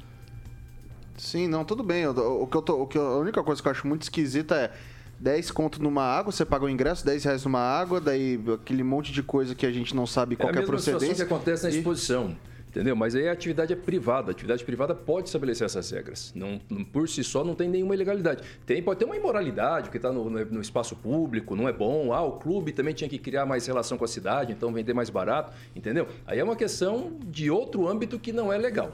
[1.17, 2.08] Sim, não, tudo bem.
[2.08, 4.55] O que eu tô, o que eu, a única coisa que eu acho muito esquisita
[4.55, 4.71] é
[5.19, 9.12] 10 conto numa água, você paga o ingresso, 10 reais numa água, daí aquele monte
[9.12, 11.15] de coisa que a gente não sabe qual é, a é a procedência.
[11.15, 12.36] que acontece na exposição.
[12.51, 12.55] E...
[12.76, 12.94] Entendeu?
[12.94, 14.32] Mas aí a atividade é privada.
[14.32, 16.34] A atividade privada pode estabelecer essas regras.
[16.36, 16.60] Não,
[16.92, 18.44] por si só não tem nenhuma ilegalidade.
[18.66, 22.12] Tem, pode ter uma imoralidade, que está no, no, espaço público, não é bom.
[22.12, 25.10] Ah, o clube também tinha que criar mais relação com a cidade, então vender mais
[25.10, 25.54] barato.
[25.74, 26.06] Entendeu?
[26.28, 28.92] Aí é uma questão de outro âmbito que não é legal.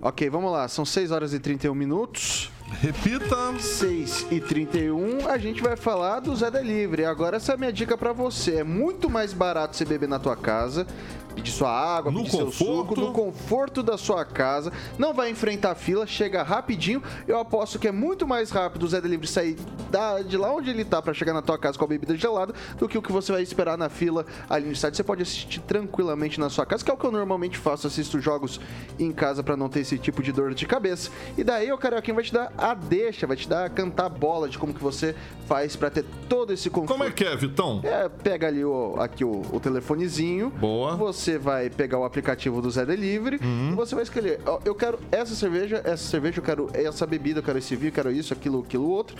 [0.00, 0.68] Ok, vamos lá.
[0.68, 2.52] São 6 horas e 31 minutos.
[2.70, 3.34] Repita.
[3.58, 7.04] 6 e 31 a gente vai falar do Zé Delivery.
[7.04, 8.56] Agora essa é a minha dica para você.
[8.56, 10.86] É muito mais barato você beber na tua casa
[11.34, 12.56] pedir sua água, no pedir conforto.
[12.56, 14.72] seu suco, no conforto da sua casa.
[14.98, 17.02] Não vai enfrentar fila, chega rapidinho.
[17.26, 19.56] Eu aposto que é muito mais rápido o Zé Delivery sair
[19.90, 22.54] da, de lá onde ele está para chegar na tua casa com a bebida gelada
[22.78, 24.96] do que o que você vai esperar na fila ali no estádio.
[24.96, 28.20] Você pode assistir tranquilamente na sua casa, que é o que eu normalmente faço, assisto
[28.20, 28.60] jogos
[28.98, 31.10] em casa para não ter esse tipo de dor de cabeça.
[31.36, 34.48] E daí o Carioquinha vai te dar a deixa, vai te dar a cantar bola
[34.48, 35.14] de como que você
[35.46, 36.92] faz para ter todo esse conforto.
[36.92, 37.80] Como é que é, Vitão?
[37.82, 40.50] É, pega ali o, aqui o, o telefonezinho.
[40.50, 40.96] Boa.
[40.96, 43.70] Você você vai pegar o aplicativo do Zé Delivery uhum.
[43.72, 47.42] e você vai escolher, eu quero essa cerveja, essa cerveja, eu quero essa bebida, eu
[47.42, 49.16] quero esse vinho, eu quero isso, aquilo, aquilo outro.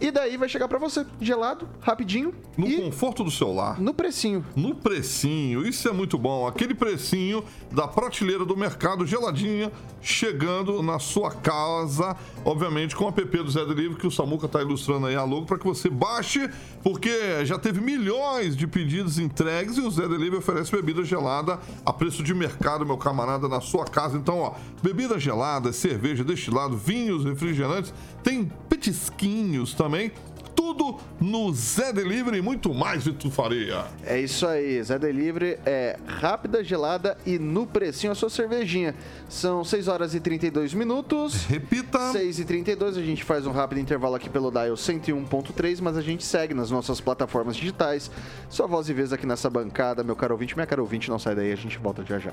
[0.00, 2.34] E daí vai chegar para você, gelado, rapidinho.
[2.56, 3.80] No conforto do celular.
[3.80, 4.44] No precinho.
[4.56, 6.46] No precinho, isso é muito bom.
[6.46, 13.38] Aquele precinho da prateleira do mercado geladinha, chegando na sua casa, obviamente com o app
[13.38, 16.48] do Zé Delivery, que o Samuca tá ilustrando aí a logo, para que você baixe,
[16.82, 21.92] porque já teve milhões de pedidos entregues e o Zé Delivery oferece bebida gelada a
[21.92, 24.16] preço de mercado, meu camarada, na sua casa.
[24.16, 30.12] Então, ó, bebida gelada, cerveja, destilado, vinhos, refrigerantes, tem petisquinhos também
[30.60, 33.86] tudo no Zé Delivery e muito mais, Vitor Faria.
[34.04, 38.94] É isso aí, Zé Delivery é rápida, gelada e no precinho a sua cervejinha.
[39.28, 41.46] São 6 horas e 32 minutos.
[41.46, 42.12] Repita.
[42.12, 46.02] 6 e 32 a gente faz um rápido intervalo aqui pelo Dial 101.3, mas a
[46.02, 48.10] gente segue nas nossas plataformas digitais.
[48.48, 51.34] Sua voz e vez aqui nessa bancada, meu caro ouvinte, minha caro ouvinte, não sai
[51.34, 52.32] daí, a gente volta já já.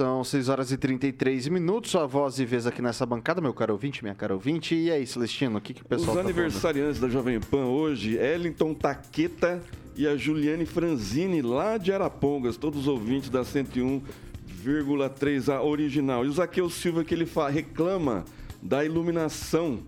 [0.00, 1.90] são 6 horas e 33 minutos.
[1.90, 4.74] Sua voz e vez aqui nessa bancada, meu caro ouvinte, minha cara ouvinte.
[4.74, 7.12] E aí, Celestino, o que, que o pessoal Os tá aniversariantes falando?
[7.12, 9.62] da Jovem Pan hoje, Ellington Taqueta
[9.94, 16.24] e a Juliane Franzini, lá de Arapongas, todos os ouvintes da 101,3 a original.
[16.24, 18.24] E o Zaqueu Silva, que ele reclama
[18.62, 19.80] da iluminação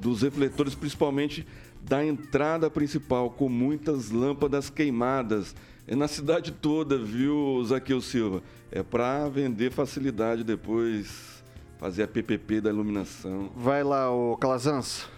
[0.00, 1.46] dos refletores, principalmente
[1.82, 5.54] da entrada principal, com muitas lâmpadas queimadas.
[5.86, 8.42] É na cidade toda, viu, Zaqueu Silva?
[8.70, 11.42] É para vender facilidade depois,
[11.78, 13.50] fazer a PPP da iluminação.
[13.56, 15.08] Vai lá, o Calazans.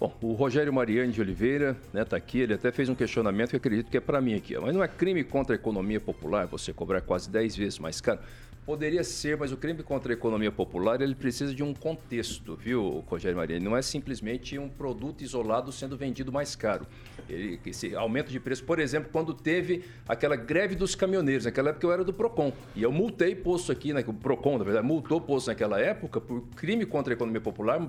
[0.00, 3.56] Bom, o Rogério Mariani de Oliveira né, tá aqui, ele até fez um questionamento que
[3.56, 4.58] acredito que é para mim aqui.
[4.58, 8.18] Mas não é crime contra a economia popular você cobrar quase 10 vezes mais caro?
[8.64, 13.02] Poderia ser, mas o crime contra a economia popular ele precisa de um contexto, viu,
[13.08, 13.56] Rogério Maria?
[13.56, 16.86] Ele não é simplesmente um produto isolado sendo vendido mais caro.
[17.28, 21.84] Ele, esse aumento de preço, por exemplo, quando teve aquela greve dos caminhoneiros, naquela época
[21.84, 25.20] eu era do PROCON, e eu multei posto aqui, né, o PROCON, na verdade, multou
[25.20, 27.80] posto naquela época por crime contra a economia popular,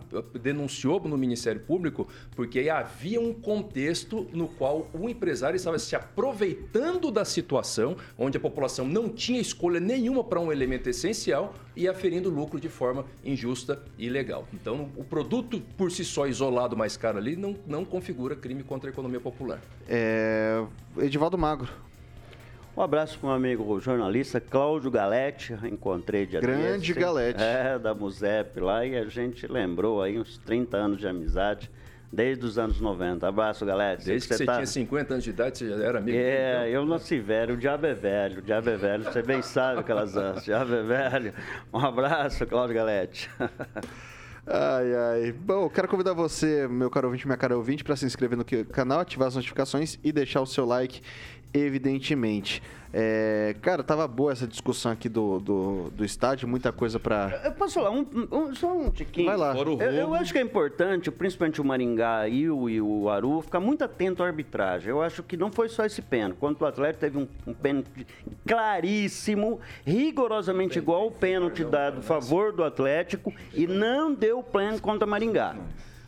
[0.41, 7.11] denunciou no Ministério Público, porque havia um contexto no qual o empresário estava se aproveitando
[7.11, 11.87] da situação, onde a população não tinha escolha nenhuma para um elemento elemento essencial e
[11.87, 14.47] aferindo lucro de forma injusta e ilegal.
[14.53, 18.89] Então, o produto por si só isolado mais caro ali não, não configura crime contra
[18.89, 19.59] a economia popular.
[19.87, 20.63] É...
[20.97, 21.69] Edivaldo Magro.
[22.75, 27.39] Um abraço para o amigo jornalista Cláudio Galete, encontrei de Grande Galete.
[27.39, 31.69] É, da Musep lá, e a gente lembrou aí uns 30 anos de amizade.
[32.15, 33.27] Desde os anos 90.
[33.27, 33.97] Abraço, galera.
[33.97, 36.67] Desde que você tá- tinha 50 anos de idade, você já era amigo É, então?
[36.67, 40.15] eu nasci velho, o diabo é velho, o diabo é velho, você bem sabe aquelas
[40.15, 41.33] ansias, o diabo é velho.
[41.73, 43.29] Um abraço, Cláudio Galete.
[44.45, 45.31] Ai, ai.
[45.31, 48.99] Bom, quero convidar você, meu caro ouvinte, minha cara ouvinte, para se inscrever no canal,
[48.99, 51.01] ativar as notificações e deixar o seu like,
[51.53, 52.61] evidentemente.
[52.95, 57.41] É, cara, tava boa essa discussão aqui do, do, do estádio, muita coisa pra.
[57.43, 59.25] Eu posso falar um, um- só um tiquinho?
[59.25, 59.53] Vai lá.
[59.55, 63.41] O Eu, eu acho que é importante, principalmente o Maringá e o, e o Aru,
[63.41, 64.89] ficar muito atento à arbitragem.
[64.91, 66.37] Eu acho que não foi só esse pênalti.
[66.37, 68.05] Quanto o Atlético teve um, um pênalti
[68.45, 75.07] claríssimo, rigorosamente igual ao pênalti dado a favor do Atlético e não deu pênalti contra
[75.07, 75.55] o Maringá.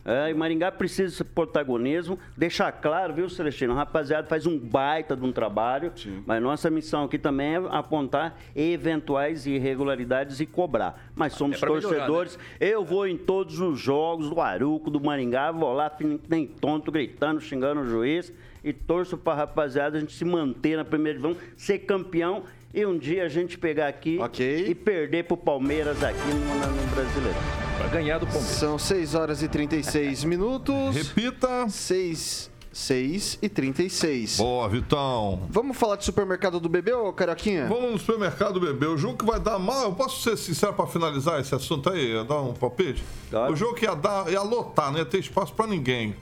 [0.06, 3.72] É, e Maringá precisa desse protagonismo, deixar claro, viu, Celestino?
[3.72, 5.92] O rapaziada faz um baita de um trabalho,
[6.24, 11.10] mas nossa missão aqui também é apontar eventuais irregularidades e cobrar.
[11.16, 15.00] Mas somos É pra melhorar, torcedores, eu vou em todos os jogos do Aruco, do
[15.00, 15.90] Maringá, vou lá,
[16.28, 18.32] nem tonto, gritando, xingando o juiz
[18.62, 22.44] e torço pra rapaziada a gente se manter na primeira divisão, ser campeão
[22.74, 24.66] e um dia a gente pegar aqui Ok.
[24.68, 26.34] e perder pro Palmeiras aqui no,
[26.82, 27.38] no Brasileiro.
[27.78, 28.56] Pra ganhar do Palmeiras.
[28.56, 30.94] São 6 horas e 36 minutos.
[30.96, 31.68] Repita.
[31.68, 34.38] 6, 6 e 36.
[34.38, 35.42] Boa, Vitão.
[35.48, 37.66] Vamos falar de supermercado do bebê, ô Carioquinha?
[37.66, 38.88] Vamos no supermercado beber.
[38.88, 39.84] O jogo que vai dar mal.
[39.84, 42.12] Eu posso ser sincero pra finalizar esse assunto aí?
[42.12, 43.02] Ia dar um palpite?
[43.30, 43.52] Claro.
[43.52, 46.14] O jogo que ia dar, ia lotar, não ia ter espaço pra ninguém.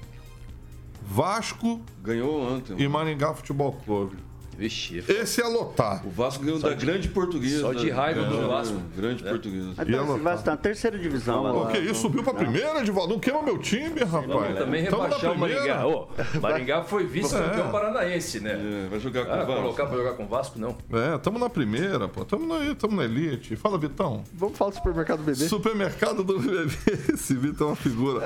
[1.03, 2.76] Vasco Ganhou ontem.
[2.82, 4.16] e Maringá Futebol Clube.
[4.57, 6.07] Vixe, Esse ia lotar.
[6.07, 7.61] O Vasco ganhou da grande portuguesa.
[7.61, 8.80] só de raiva do Ganhou, Vasco.
[8.96, 9.30] Grande É.
[9.30, 9.72] portuguesa.
[9.76, 10.22] Mas Ia tá- lotar.
[10.22, 11.52] vai estar na terceira divisão lá.
[11.52, 12.02] O que isso?
[12.02, 13.14] Subiu pra primeira, Edivaldo?
[13.14, 14.59] Não queima meu time, rapaz.
[14.59, 15.38] também Tamo na rebaixar o.
[15.38, 15.86] Maringá.
[15.86, 16.09] Ô,
[16.40, 17.70] Maringá foi vice-campeão É.
[17.72, 18.84] paranaense, né?
[18.84, 19.55] É, vai jogar com Ah, o Vasco.
[19.62, 20.76] colocar pra jogar com o Vasco, não.
[20.92, 22.24] É, tamo na primeira, pô.
[22.24, 23.57] Tamo na, tamo na elite.
[23.57, 24.22] Fala, Vitão.
[24.32, 25.48] Vamos falar do supermercado do bebê?
[25.48, 26.72] Supermercado do bebê.
[27.12, 28.20] Esse Vitor é uma figura.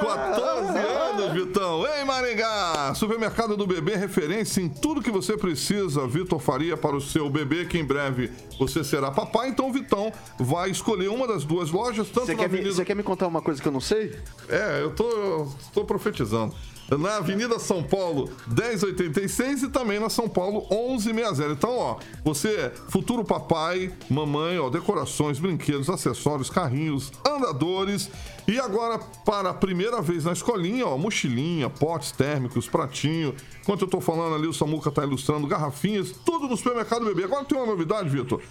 [0.00, 1.86] 14 anos, Vitão.
[1.86, 2.92] Ei, Maringá!
[2.94, 5.51] Supermercado do bebê, referência em tudo que você precisa.
[6.08, 9.48] Vitor Faria para o seu bebê, que em breve você será papai.
[9.48, 12.74] Então, o Vitão vai escolher uma das duas lojas, tanto Você na quer, me, Avenida...
[12.74, 14.16] você quer me contar uma coisa que eu não sei?
[14.48, 16.54] É, eu tô, eu tô profetizando.
[16.98, 21.52] Na Avenida São Paulo 1086 e também na São Paulo 1160.
[21.52, 28.10] Então, ó, você, futuro papai, mamãe, ó, decorações, brinquedos, acessórios, carrinhos, andadores.
[28.46, 33.34] E agora, para a primeira vez na escolinha, ó, mochilinha, potes térmicos, pratinho.
[33.60, 37.24] Enquanto eu tô falando ali, o Samuca tá ilustrando garrafinhas, tudo no supermercado bebê.
[37.24, 38.42] Agora tem uma novidade, Vitor.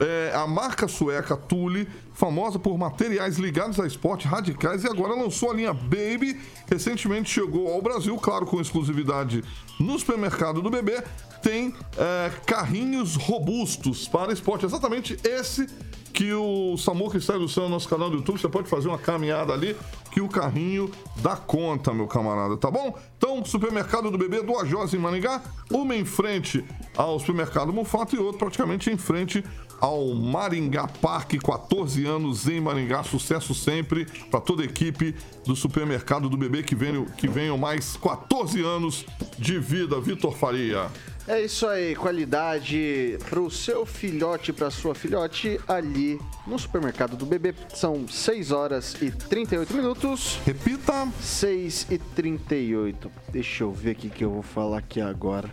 [0.00, 5.50] É, a marca sueca Thule, famosa por materiais ligados a esporte radicais, e agora lançou
[5.50, 6.40] a linha Baby.
[6.70, 9.42] Recentemente chegou ao Brasil, claro, com exclusividade
[9.78, 11.02] no supermercado do bebê.
[11.42, 14.64] Tem é, carrinhos robustos para esporte.
[14.64, 15.66] Exatamente esse
[16.14, 18.40] que o Samuca está ilustrando no nosso canal do YouTube.
[18.40, 19.76] Você pode fazer uma caminhada ali
[20.12, 22.96] que o carrinho dá conta, meu camarada, tá bom?
[23.18, 25.42] Então, supermercado do bebê do Ajós em Maningá,
[25.72, 26.64] uma em frente
[26.96, 29.44] ao supermercado Mufato e outro praticamente em frente
[29.84, 35.14] ao Maringá Parque, 14 anos em Maringá, sucesso sempre para toda a equipe
[35.44, 39.04] do supermercado do bebê que venham, que venham mais 14 anos
[39.38, 40.90] de vida, Vitor Faria.
[41.28, 47.54] É isso aí, qualidade pro seu filhote, pra sua filhote, ali no supermercado do bebê.
[47.74, 50.40] São 6 horas e 38 minutos.
[50.46, 51.06] Repita.
[51.20, 53.10] 6 e 38.
[53.30, 55.50] Deixa eu ver o que que eu vou falar aqui agora.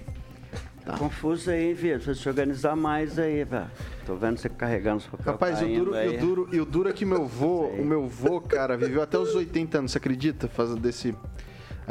[0.86, 0.98] Tá.
[0.98, 1.98] Confuso aí, Vitor.
[1.98, 3.70] Precisa se organizar mais aí, velho.
[4.06, 6.94] Tô vendo você carregando os papel Rapaz, eu caindo duro, eu duro, eu duro é
[6.94, 10.48] que meu vô, o meu vô, cara, viveu até os 80 anos, você acredita?
[10.48, 11.16] Fazendo desse.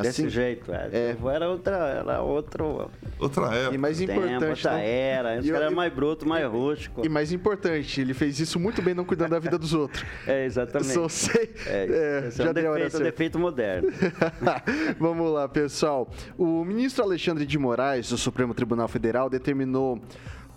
[0.02, 0.88] Desse Assim, jeito, é.
[0.92, 1.16] É.
[1.34, 3.74] Era outra, era outro Outra época.
[3.74, 4.44] E mais tempo, importante.
[4.48, 5.38] outra não- era.
[5.40, 7.04] Os caras eram mais bruto, mais rústico.
[7.04, 10.04] E mais importante, ele fez isso muito bem, não cuidando da vida dos outros.
[10.26, 10.92] É, exatamente.
[10.92, 11.52] Só sei.
[11.66, 13.88] É, é, esse é já um hora defeito, um defeito moderno.
[14.98, 16.08] Vamos lá, pessoal.
[16.38, 20.00] O ministro Alexandre de Moraes, do Supremo Tribunal Federal, determinou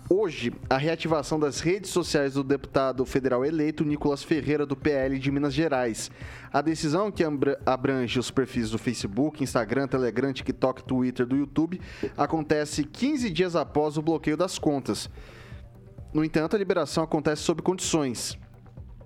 [0.08, 5.30] hoje a reativação das redes sociais do deputado federal eleito Nicolas Ferreira, do PL de
[5.30, 6.10] Minas Gerais.
[6.52, 7.24] A decisão, que
[7.64, 11.80] abrange os perfis do Facebook, Instagram, Telegram, TikTok, Twitter, do YouTube,
[12.16, 15.10] acontece 15 dias após o bloqueio das contas.
[16.12, 18.38] No entanto, a liberação acontece sob condições.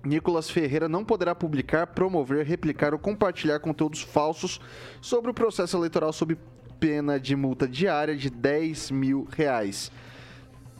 [0.05, 4.61] Nicolas Ferreira não poderá publicar, promover, replicar ou compartilhar conteúdos falsos
[5.01, 6.37] sobre o processo eleitoral sob
[6.79, 9.91] pena de multa diária de 10 mil reais.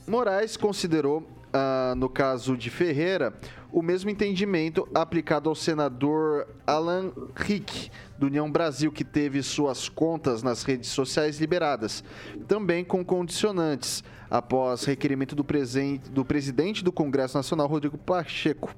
[0.10, 3.32] Moraes considerou, ah, no caso de Ferreira,
[3.72, 10.42] o mesmo entendimento aplicado ao senador Alan Rick, do União Brasil, que teve suas contas
[10.42, 12.04] nas redes sociais liberadas,
[12.48, 18.74] também com condicionantes, após requerimento do, presen- do presidente do Congresso Nacional, Rodrigo Pacheco.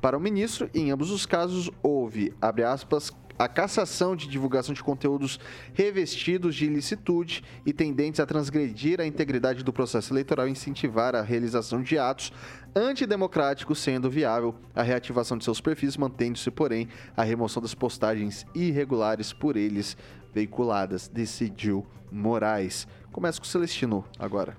[0.00, 4.82] Para o ministro, em ambos os casos, houve, abre aspas, a cassação de divulgação de
[4.82, 5.40] conteúdos
[5.72, 11.22] revestidos de ilicitude e tendentes a transgredir a integridade do processo eleitoral e incentivar a
[11.22, 12.30] realização de atos
[12.76, 16.86] antidemocráticos, sendo viável a reativação de seus perfis, mantendo-se, porém,
[17.16, 19.96] a remoção das postagens irregulares por eles
[20.34, 22.86] veiculadas, decidiu Moraes.
[23.10, 24.54] Começa com o Celestino agora.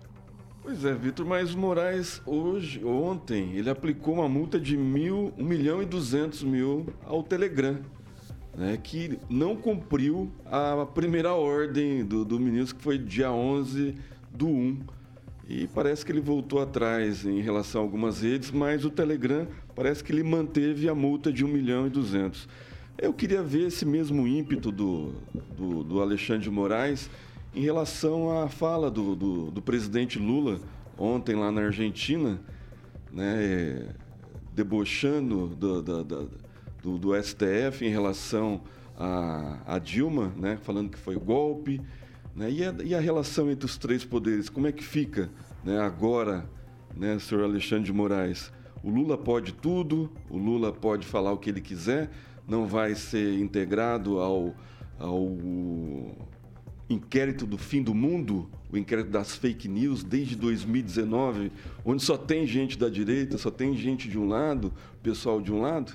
[0.63, 5.43] Pois é, Vitor, mas o Moraes hoje, ontem, ele aplicou uma multa de mil, 1
[5.43, 7.79] milhão e 200 mil ao Telegram,
[8.55, 13.95] né, que não cumpriu a primeira ordem do, do ministro, que foi dia 11
[14.31, 14.79] do 1.
[15.47, 20.03] E parece que ele voltou atrás em relação a algumas redes, mas o Telegram parece
[20.03, 22.47] que ele manteve a multa de 1 milhão e 200.
[22.97, 25.13] Eu queria ver esse mesmo ímpeto do,
[25.57, 27.09] do, do Alexandre de Moraes
[27.53, 30.59] em relação à fala do, do, do presidente Lula
[30.97, 32.39] ontem lá na Argentina,
[33.11, 33.89] né,
[34.53, 36.29] debochando do, do, do,
[36.81, 38.61] do, STF em relação
[38.97, 41.81] a, a, Dilma, né, falando que foi golpe.
[42.35, 45.29] Né, e, a, e, a, relação entre os três poderes, como é que fica
[45.63, 46.49] né, agora,
[46.95, 48.51] né, senhor Alexandre de Moraes?
[48.83, 52.09] O Lula pode tudo, o Lula pode falar o que ele quiser,
[52.47, 54.55] não vai ser integrado ao,
[54.97, 55.37] ao
[56.89, 61.51] inquérito do fim do mundo, o inquérito das fake news desde 2019,
[61.85, 64.73] onde só tem gente da direita, só tem gente de um lado,
[65.03, 65.93] pessoal de um lado,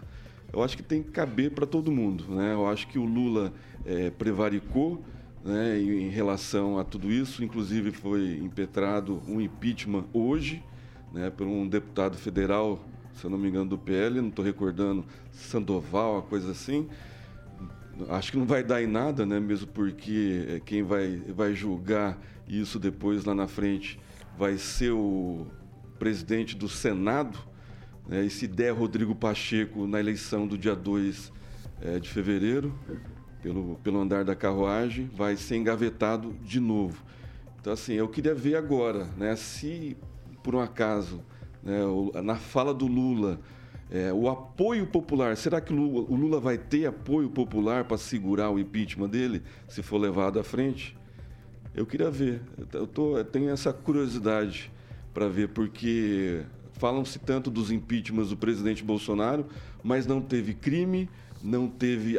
[0.57, 2.25] eu acho que tem que caber para todo mundo.
[2.29, 2.55] Né?
[2.55, 3.53] Eu acho que o Lula
[3.85, 5.03] é, prevaricou
[5.45, 10.63] né, em relação a tudo isso, inclusive foi impetrado um impeachment hoje
[11.13, 12.85] né, por um deputado federal,
[13.15, 16.89] se eu não me engano, do PL, não estou recordando, Sandoval, uma coisa assim
[18.11, 19.41] acho que não vai dar em nada, né?
[19.41, 23.99] Mesmo porque eh, quem vai, vai julgar isso depois lá na frente
[24.39, 25.47] vai ser o
[25.99, 27.39] presidente do Senado.
[28.09, 28.25] Né?
[28.25, 31.33] E se der Rodrigo Pacheco na eleição do dia 2
[31.81, 32.75] é, eh, de fevereiro,
[33.43, 37.05] pelo, pelo andar da carruagem, vai ser engavetado de novo.
[37.61, 39.35] Então, assim, eu queria ver agora, né?
[39.37, 39.97] Se
[40.43, 41.23] por um acaso,
[41.63, 41.81] né,
[42.23, 43.41] na fala do Lula,
[43.91, 47.97] é, o apoio popular, será que o Lula, o Lula vai ter apoio popular para
[47.97, 50.97] segurar o impeachment dele, se for levado à frente?
[51.75, 52.41] Eu queria ver,
[52.73, 54.73] eu, tô, eu tenho essa curiosidade
[55.13, 56.45] para ver, porque
[56.79, 59.47] falam-se tanto dos impeachments do presidente Bolsonaro,
[59.83, 61.09] mas não teve crime,
[61.43, 62.17] não teve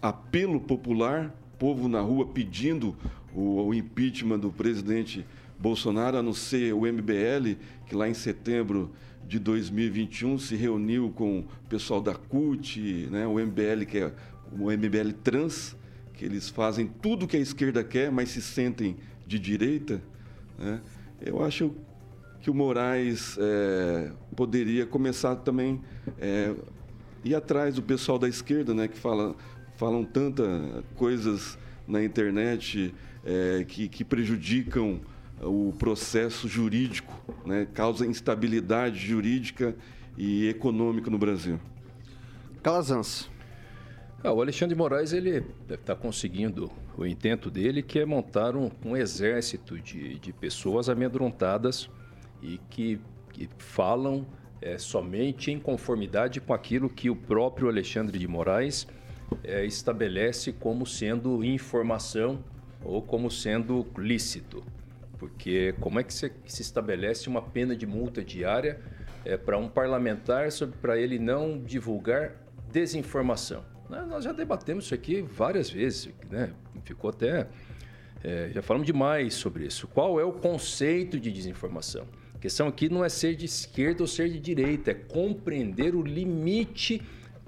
[0.00, 2.96] apelo popular, povo na rua pedindo
[3.34, 5.24] o, o impeachment do presidente
[5.58, 8.90] Bolsonaro, a não ser o MBL, que lá em setembro
[9.26, 14.12] de 2021 se reuniu com o pessoal da CUT, né, o MBL, que é
[14.52, 15.76] o MBL trans,
[16.14, 20.02] que eles fazem tudo que a esquerda quer, mas se sentem de direita.
[20.58, 20.80] Né?
[21.20, 21.72] Eu acho
[22.42, 25.80] que o Moraes é, poderia começar também
[26.18, 26.52] é,
[27.24, 29.36] ir atrás do pessoal da esquerda, né, que fala,
[29.76, 30.50] falam tantas
[30.96, 32.92] coisas na internet
[33.24, 35.00] é, que, que prejudicam
[35.40, 37.14] o processo jurídico,
[37.46, 39.76] né, causa instabilidade jurídica
[40.18, 41.60] e econômica no Brasil.
[42.60, 43.30] Calazans.
[44.24, 48.68] Ah, o Alexandre de Moraes ele está conseguindo o intento dele, que é montar um,
[48.84, 51.88] um exército de, de pessoas amedrontadas
[52.42, 53.00] e que,
[53.32, 54.26] que falam
[54.60, 58.86] é, somente em conformidade com aquilo que o próprio Alexandre de Moraes
[59.42, 62.42] é, estabelece como sendo informação
[62.84, 64.62] ou como sendo lícito.
[65.18, 68.80] Porque como é que se, se estabelece uma pena de multa diária
[69.24, 70.48] é, para um parlamentar
[70.80, 72.34] para ele não divulgar
[72.70, 73.64] desinformação?
[73.88, 76.52] Né, nós já debatemos isso aqui várias vezes, né?
[76.84, 77.46] ficou até.
[78.24, 79.88] É, já falamos demais sobre isso.
[79.88, 82.06] Qual é o conceito de desinformação?
[82.42, 86.02] A questão aqui não é ser de esquerda ou ser de direita, é compreender o
[86.02, 87.00] limite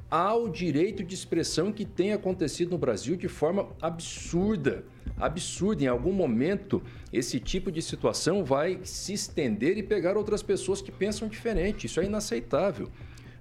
[0.09, 4.85] ao direito de expressão que tem acontecido no Brasil de forma absurda
[5.19, 5.83] absurdo.
[5.83, 6.81] Em algum momento,
[7.13, 11.87] esse tipo de situação vai se estender e pegar outras pessoas que pensam diferente.
[11.87, 12.89] Isso é inaceitável.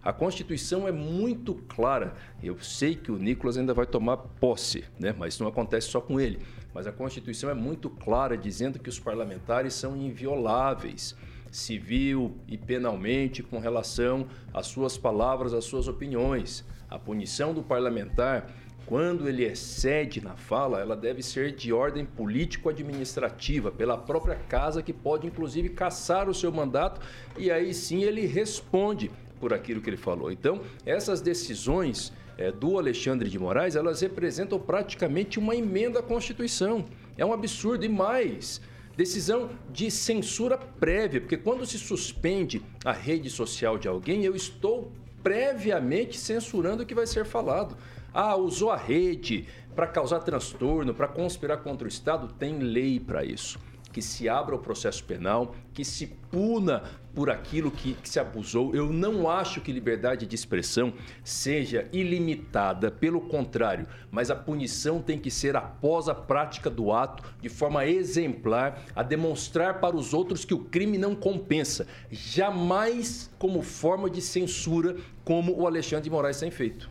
[0.01, 2.15] A Constituição é muito clara.
[2.41, 5.13] Eu sei que o Nicolas ainda vai tomar posse, né?
[5.15, 6.39] mas isso não acontece só com ele.
[6.73, 11.15] Mas a Constituição é muito clara, dizendo que os parlamentares são invioláveis,
[11.55, 16.65] civil e penalmente, com relação às suas palavras, às suas opiniões.
[16.89, 18.51] A punição do parlamentar
[18.85, 24.91] quando ele excede na fala, ela deve ser de ordem político-administrativa, pela própria casa, que
[24.91, 26.99] pode inclusive caçar o seu mandato,
[27.37, 30.31] e aí sim ele responde por aquilo que ele falou.
[30.31, 36.85] Então, essas decisões é, do Alexandre de Moraes, elas representam praticamente uma emenda à Constituição.
[37.17, 37.85] É um absurdo.
[37.85, 38.61] E mais,
[38.95, 44.91] decisão de censura prévia, porque quando se suspende a rede social de alguém, eu estou
[45.21, 47.77] previamente censurando o que vai ser falado.
[48.13, 53.23] Ah, usou a rede para causar transtorno, para conspirar contra o Estado, tem lei para
[53.25, 53.59] isso
[53.93, 56.83] que se abra o processo penal, que se puna
[57.13, 58.73] por aquilo que, que, se abusou.
[58.73, 65.19] Eu não acho que liberdade de expressão seja ilimitada, pelo contrário, mas a punição tem
[65.19, 70.43] que ser após a prática do ato, de forma exemplar, a demonstrar para os outros
[70.43, 76.39] que o crime não compensa, jamais como forma de censura, como o Alexandre de Moraes
[76.39, 76.89] tem feito.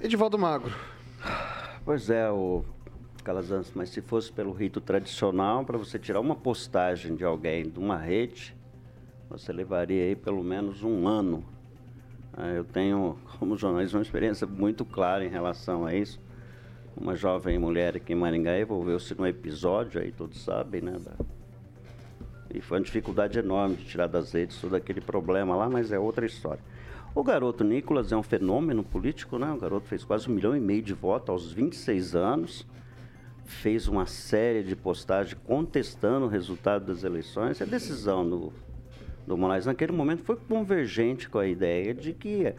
[0.00, 0.74] Edivaldo Magro.
[1.84, 2.64] Pois é, o
[3.74, 7.96] Mas se fosse pelo rito tradicional, para você tirar uma postagem de alguém de uma
[7.96, 8.54] rede,
[9.30, 11.44] você levaria aí pelo menos um ano.
[12.36, 16.20] É, eu tenho, como jornalista, uma experiência muito clara em relação a isso.
[16.96, 20.98] Uma jovem mulher aqui em Maringá envolveu-se num episódio, aí todos sabem, né?
[20.98, 21.12] Da...
[22.52, 25.98] E foi uma dificuldade enorme de tirar das redes todo aquele problema lá, mas é
[25.98, 26.60] outra história.
[27.14, 29.50] O garoto Nicolas é um fenômeno político, né?
[29.52, 32.66] O garoto fez quase um milhão e meio de votos aos 26 anos
[33.52, 37.60] fez uma série de postagens contestando o resultado das eleições.
[37.60, 38.52] A decisão do,
[39.26, 42.54] do Moraes naquele momento foi convergente com a ideia de que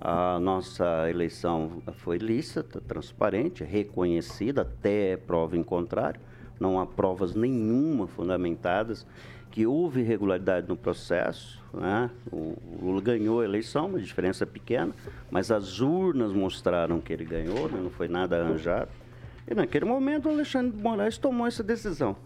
[0.00, 6.20] a nossa eleição foi lícita, transparente, reconhecida, até prova em contrário.
[6.58, 9.06] Não há provas nenhuma fundamentadas
[9.50, 11.62] que houve irregularidade no processo.
[11.74, 12.10] Né?
[12.32, 14.94] O Lula ganhou a eleição, uma diferença pequena,
[15.30, 17.80] mas as urnas mostraram que ele ganhou, né?
[17.82, 18.90] não foi nada arranjado.
[19.48, 22.16] E naquele momento o Alexandre de Moraes tomou essa decisão.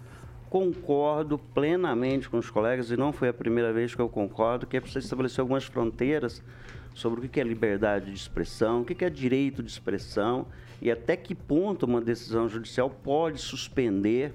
[0.48, 4.76] Concordo plenamente com os colegas, e não foi a primeira vez que eu concordo, que
[4.76, 6.42] é preciso estabelecer algumas fronteiras
[6.94, 10.46] sobre o que é liberdade de expressão, o que é direito de expressão
[10.80, 14.32] e até que ponto uma decisão judicial pode suspender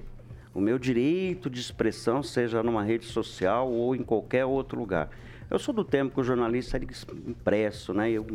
[0.53, 5.09] o meu direito de expressão, seja numa rede social ou em qualquer outro lugar.
[5.49, 6.85] Eu sou do tempo que o jornalista era
[7.27, 8.11] impresso, né?
[8.11, 8.25] Eu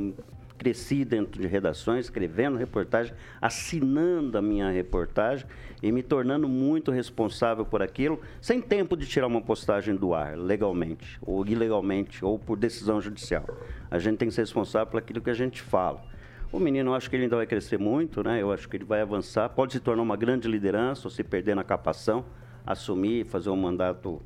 [0.64, 5.46] cresci dentro de redações, escrevendo reportagem, assinando a minha reportagem
[5.82, 10.38] e me tornando muito responsável por aquilo, sem tempo de tirar uma postagem do ar,
[10.38, 13.44] legalmente, ou ilegalmente, ou por decisão judicial.
[13.90, 16.02] A gente tem que ser responsável por aquilo que a gente fala.
[16.50, 18.40] O menino, eu acho que ele ainda vai crescer muito, né?
[18.40, 21.54] Eu acho que ele vai avançar, pode se tornar uma grande liderança, ou se perder
[21.54, 22.24] na capação,
[22.64, 24.22] assumir, fazer um mandato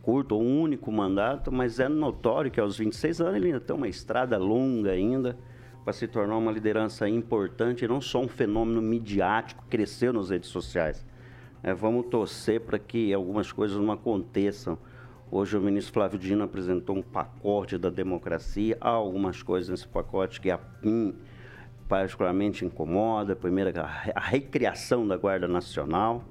[0.00, 3.74] curto, ou um único mandato, mas é notório que aos 26 anos ele ainda tem
[3.74, 5.36] uma estrada longa ainda
[5.84, 10.48] para se tornar uma liderança importante não só um fenômeno midiático que cresceu nas redes
[10.48, 11.04] sociais.
[11.62, 14.78] É, vamos torcer para que algumas coisas não aconteçam.
[15.30, 18.76] Hoje o ministro Flávio Dino apresentou um pacote da democracia.
[18.80, 21.14] Há algumas coisas nesse pacote que a mim
[21.88, 23.34] particularmente incomoda.
[23.34, 26.24] Primeiro, a recriação da Guarda Nacional.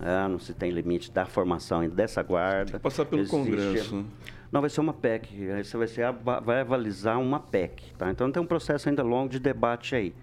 [0.00, 2.80] É, não se tem limite da formação dessa guarda.
[2.80, 3.36] Passar pelo Existe...
[3.36, 4.04] Congresso.
[4.54, 5.48] Não, vai ser uma PEC.
[5.64, 6.12] Você vai, ser,
[6.44, 7.92] vai avalizar uma PEC.
[7.98, 8.08] Tá?
[8.08, 10.14] Então tem um processo ainda longo de debate aí.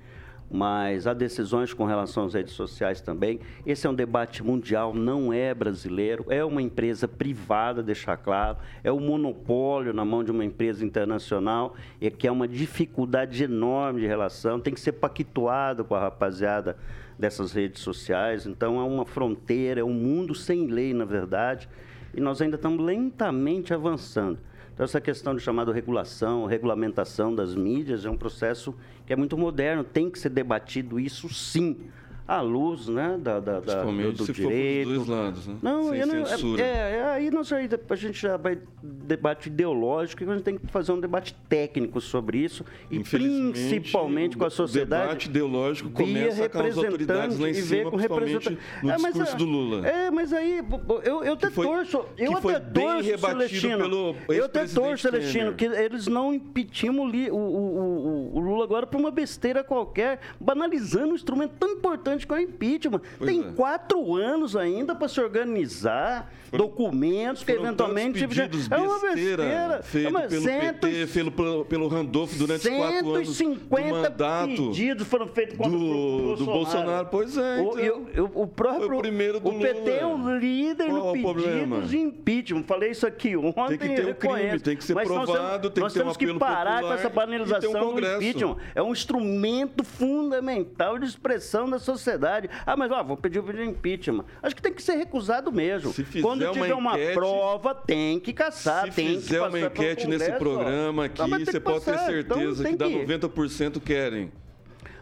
[0.50, 3.42] Mas há decisões com relação às redes sociais também.
[3.66, 6.26] Esse é um debate mundial, não é brasileiro.
[6.30, 8.58] É uma empresa privada, deixar claro.
[8.86, 14.00] É um monopólio na mão de uma empresa internacional, e que é uma dificuldade enorme
[14.00, 14.62] de relação.
[14.62, 16.78] Tem que ser pactuado com a rapaziada
[17.20, 18.46] dessas redes sociais.
[18.46, 21.68] Então é uma fronteira, é um mundo sem lei, na verdade
[22.14, 24.40] e nós ainda estamos lentamente avançando.
[24.74, 29.38] Então, essa questão de chamada regulação, regulamentação das mídias é um processo que é muito
[29.38, 31.90] moderno, tem que ser debatido isso sim
[32.32, 34.88] à luz né, da, da, da do, do direito.
[34.88, 35.58] For dois lados, né?
[35.62, 36.64] Não, Sem não censura.
[36.64, 40.94] É, é, aí nós, a gente já vai debate ideológico, a gente tem que fazer
[40.94, 45.04] um debate técnico sobre isso e principalmente com a sociedade.
[45.04, 49.38] O debate ideológico começa com as autoridades lá em cima, principalmente no é, mas, discurso
[49.38, 49.86] do Lula.
[49.86, 50.64] É, mas aí
[51.04, 56.08] eu, eu até foi, torço, eu até torço, Celestino, eu até torço, Celestino, que eles
[56.08, 61.56] não impetimos o, o, o, o Lula agora por uma besteira qualquer, banalizando um instrumento
[61.60, 63.02] tão importante com a impeachment.
[63.18, 63.52] Pois Tem é.
[63.54, 68.28] quatro anos ainda para se organizar, foram, documentos que eventualmente.
[68.28, 69.82] Pedidos, é uma besteira.
[69.84, 73.38] Feito é pelo cento, PT, pelo, pelo, pelo Randolph durante quatro anos.
[73.38, 76.38] 150 mandato pedidos foram feitos contra do, o Bolsonaro.
[76.38, 77.62] Do Bolsonaro, pois é.
[77.62, 78.98] Então, o, eu, o próprio.
[78.98, 82.64] o primeiro do o PT é o líder Qual no pedido de impeachment.
[82.64, 83.78] Falei isso aqui ontem.
[83.78, 86.18] Tem que ter um crime, tem que ser Mas provado, tem que ter um Nós
[86.18, 88.58] temos que parar com essa banalização um do impeachment.
[88.76, 92.50] É um instrumento fundamental de expressão da sociedade sociedade.
[92.66, 94.26] Ah, mas ó, vou pedir o pedido de impeachment.
[94.42, 95.94] Acho que tem que ser recusado mesmo.
[96.22, 100.08] Quando tiver uma, enquete, uma, prova, tem que caçar, se tem que fizer uma enquete
[100.08, 104.32] nesse programa aqui, você pode ter certeza então, que, que dá 90% querem.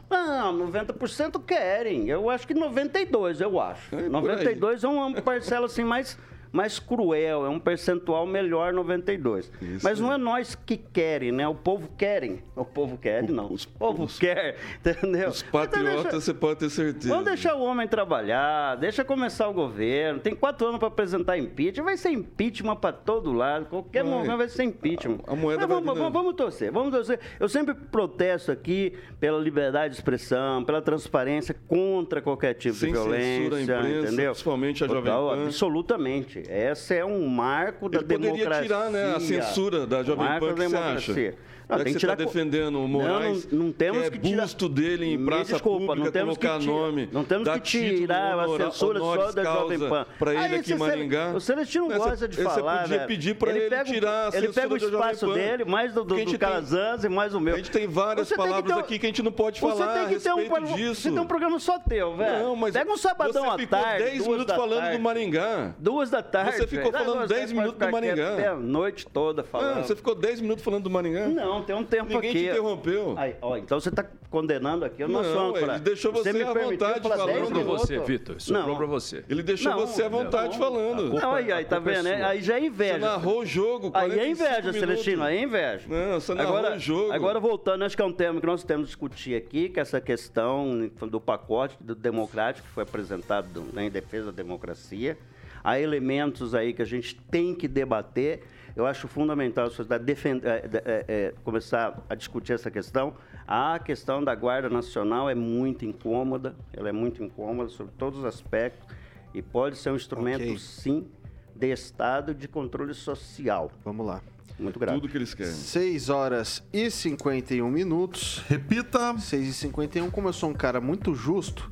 [0.09, 2.09] Não, 90% querem.
[2.09, 3.95] Eu acho que 92, eu acho.
[3.95, 6.17] É 92 é uma parcela assim mais
[6.51, 9.51] mais cruel, é um percentual melhor 92.
[9.61, 11.47] Isso Mas não é nós que querem, né?
[11.47, 12.41] O povo querem.
[12.55, 13.51] O povo quer, não.
[13.53, 15.29] os- o povo os- quer, entendeu?
[15.29, 17.09] Os Então patriotas, deixa- você pode ter certeza.
[17.09, 20.19] Vamos deixar o homem trabalhar, deixa começar o governo.
[20.19, 21.83] Tem quatro anos para apresentar impeachment.
[21.85, 23.65] Vai ser impeachment para todo lado.
[23.67, 24.11] Qualquer Vai.
[24.11, 25.19] momento vai ser impeachment.
[25.27, 27.19] A moeda Mas vai vamos, vamos, vamos torcer, vamos torcer.
[27.39, 32.93] Eu sempre protesto aqui pela liberdade de expressão, pela transparência contra qualquer tipo Sem de
[32.93, 34.31] violência, censura à imprensa, entendeu?
[34.31, 35.45] principalmente a Jovem Pan.
[35.45, 36.38] Absolutamente.
[36.47, 38.63] Essa é um marco da Ele poderia democracia.
[38.63, 41.33] tirar né, a censura da Jovem Pan, da que você acha?
[41.69, 44.17] Não, Já tem que que você está defendendo o Moraes, Não, não, temos que que,
[44.17, 44.41] é tirar...
[44.41, 47.59] busto dele em praça desculpa, pública, não temos colocar que ti- nome, Não temos que
[47.59, 50.05] tirar a censura só da Jovem Pan.
[50.17, 51.31] pra ele Aí aqui em você- Maringá.
[51.35, 53.07] O Celestino gosta de você falar, podia velho.
[53.07, 56.39] pedir pra ele tirar a Ele censura pega o espaço dele, mais do, do, do
[56.39, 57.53] Calazans e mais o meu.
[57.53, 60.07] A gente tem várias Você palavras aqui que a gente não pode Você falar tem
[60.07, 61.01] que a ter um, respeito pro- disso.
[61.01, 62.43] Você tem um programa só teu, velho.
[62.45, 64.99] Não, mas Pega um sabadão você à ficou tarde, 10 duas minutos da falando do
[64.99, 65.75] Maringá.
[65.77, 66.57] Duas da tarde.
[66.57, 68.33] Você ficou falando Não, 10 você minutos do Maringá.
[68.33, 69.77] até a noite toda falando.
[69.79, 71.27] Ah, você ficou 10 minutos falando do Maringá?
[71.27, 72.39] Não, tem um tempo Ninguém aqui.
[72.39, 73.13] te interrompeu.
[73.17, 75.01] Aí, ó, então você está condenando aqui.
[75.03, 75.73] Eu não, Não, sou âncora.
[75.75, 77.35] ele deixou você me à vontade falar falando.
[77.35, 77.99] 10 Sobrou você?
[77.99, 78.41] Vitor.
[78.41, 78.75] Sobrou Não.
[78.77, 79.25] pra você.
[79.27, 80.65] Ele deixou Não, você à vontade não.
[80.65, 81.17] falando.
[81.17, 82.03] A Não, aí, aí, tá culpa é vendo?
[82.05, 82.17] né?
[82.17, 82.27] sua.
[82.27, 82.97] Aí já é Você inveja.
[82.99, 84.79] narrou o jogo, Aí 45 é inveja, minutos.
[84.79, 85.85] Celestino, aí é inveja.
[85.87, 87.11] Não, você narrou agora, o jogo.
[87.11, 89.81] Agora, voltando, acho que é um tema que nós temos que discutir aqui, que é
[89.81, 95.17] essa questão do pacote do democrático que foi apresentado né, em defesa da democracia.
[95.63, 98.41] Há elementos aí que a gente tem que debater.
[98.75, 100.69] Eu acho fundamental a sociedade eh,
[101.07, 103.13] eh, começar a discutir essa questão.
[103.47, 108.25] A questão da Guarda Nacional é muito incômoda, ela é muito incômoda sobre todos os
[108.25, 108.87] aspectos
[109.33, 110.57] e pode ser um instrumento, Ok.
[110.59, 111.07] sim,
[111.55, 113.71] de Estado de controle social.
[113.83, 114.21] Vamos lá.
[114.57, 114.99] Muito grave.
[114.99, 115.51] Tudo que eles querem.
[115.53, 118.43] 6 horas e 51 minutos.
[118.47, 119.17] Repita.
[119.17, 121.71] 6 e 51, como eu sou um cara muito justo,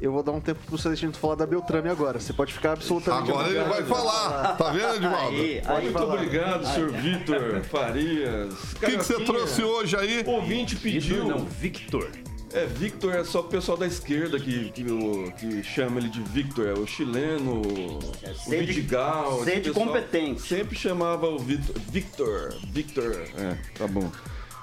[0.00, 2.18] eu vou dar um tempo pro Celestino falar da Beltrame agora.
[2.20, 4.56] Você pode ficar absolutamente Agora ele vai falar.
[4.56, 5.36] Tá vendo, Edvaldo?
[5.36, 8.54] Aí, O aí, Muito obrigado, senhor Vitor Farias.
[8.80, 10.22] que, que você trouxe hoje aí?
[10.26, 11.24] O ouvinte pediu.
[11.24, 12.10] Não, Victor.
[12.52, 16.20] É, Victor é só o pessoal da esquerda que, que, o- que chama ele de
[16.22, 16.68] Victor.
[16.68, 18.00] É o chileno, o
[18.36, 19.42] sede- Vidigal.
[19.42, 20.40] sede competente.
[20.42, 21.74] Sempre chamava o Vitor.
[21.90, 22.54] Victor.
[22.70, 23.12] Victor.
[23.36, 24.08] É, tá bom.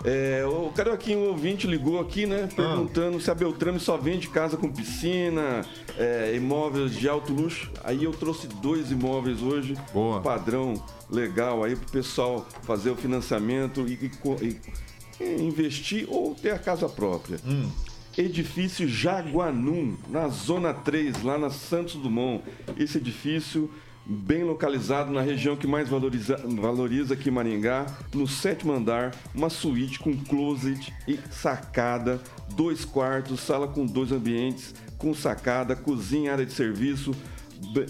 [0.04, 2.50] É, o Carioquinho, o ouvinte, ligou aqui, né?
[2.56, 5.62] Perguntando se a Beltrame só vende casa com piscina,
[5.98, 7.70] é, imóveis de alto luxo.
[7.84, 9.76] Aí eu trouxe dois imóveis hoje.
[9.94, 10.20] Boa.
[10.22, 10.74] Padrão
[11.10, 14.60] legal aí pro pessoal fazer o financiamento e, e e-
[15.24, 17.38] e investir ou ter a casa própria.
[18.18, 22.44] Edifício Jaguanum, na Zona 3, lá na Santos Dumont.
[22.76, 23.70] Esse edifício
[24.12, 30.00] bem localizado na região que mais valoriza, valoriza aqui Maringá, no sétimo andar, uma suíte
[30.00, 32.20] com closet e sacada,
[32.56, 37.12] dois quartos, sala com dois ambientes, com sacada, cozinha, área de serviço,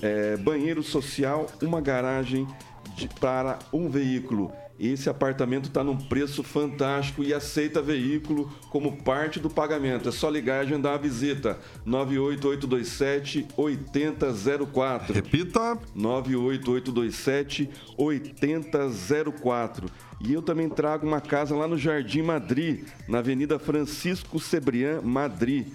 [0.01, 2.47] eh, banheiro social, uma garagem
[2.95, 4.51] de- para um veículo.
[4.81, 10.09] Esse apartamento está num preço fantástico e aceita veículo como parte do pagamento.
[10.09, 11.59] É só ligar e agendar a visita.
[11.85, 15.13] 98827 8004.
[15.13, 15.77] Repita.
[15.93, 19.87] 98827 8004.
[20.19, 25.67] E eu também trago uma casa lá no Jardim Madrid, na Avenida Francisco Cebrián, Madrid.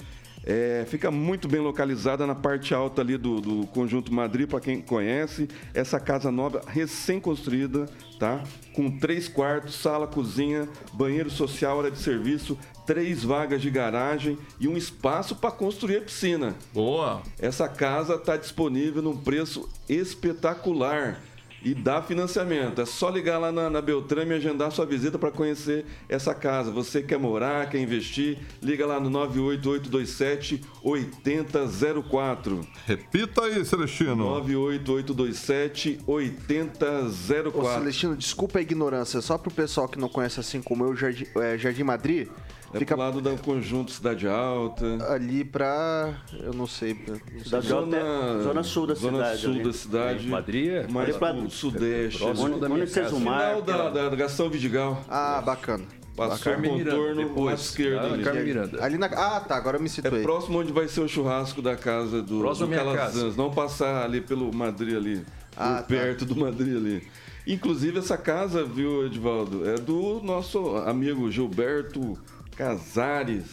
[0.47, 4.81] É, fica muito bem localizada na parte alta ali do, do Conjunto Madrid, para quem
[4.81, 5.49] conhece.
[5.75, 7.87] Essa casa nova, recém-construída,
[8.17, 8.45] tá?
[8.73, 14.69] Com três quartos, sala, cozinha, banheiro social, área de serviço, três vagas de garagem e
[14.69, 16.55] um espaço para construir a piscina.
[16.73, 17.23] Boa.
[17.41, 21.21] Essa casa está disponível num preço espetacular
[21.67, 22.81] e dá financiamento.
[22.81, 26.71] É só ligar lá na, na Beltrame e agendar sua visita para conhecer essa casa.
[26.71, 32.61] Você quer morar, quer investir, liga lá no 98827 8004.
[32.87, 34.15] Repita aí, Celestino.
[34.15, 37.81] 98827 Ô, 8004.
[37.81, 39.21] Celestino, desculpa a ignorância.
[39.21, 42.29] Só pro pessoal que não conhece assim como eu, Jardim, é, Jardim Madrid,
[42.77, 44.85] É fica pro lado do conjunto Cidade Alta.
[45.13, 46.15] ali pra.
[46.43, 46.97] Eu não sei.
[47.43, 49.63] Cidade Alta é zona sul da zona cidade, sul ali.
[49.65, 50.27] da cidade.
[50.29, 52.19] Madrid é mais ali pra- pro sudeste.
[52.19, 52.61] próximo ali.
[52.61, 52.93] da Onde casa.
[53.09, 55.03] Sesumar, Final da, da, da Gastão Vidigal.
[55.09, 55.85] Ah, bacana.
[56.17, 57.53] Passou o contorno depois.
[57.53, 58.25] à esquerda Ah, ali.
[58.25, 58.83] Carmen Miranda.
[58.83, 59.07] Ali na...
[59.07, 59.55] Ah, tá.
[59.55, 60.23] Agora eu me É situei.
[60.23, 63.23] próximo onde vai ser o churrasco da casa do, Próximo do Calazans.
[63.23, 63.35] casa.
[63.37, 65.23] Não passar ali pelo Madrid ali.
[65.55, 65.83] Ah, por tá.
[65.83, 67.03] perto do Madrid ali.
[67.47, 72.19] Inclusive essa casa, viu, Edvaldo, é do nosso amigo Gilberto
[72.57, 73.45] Casares,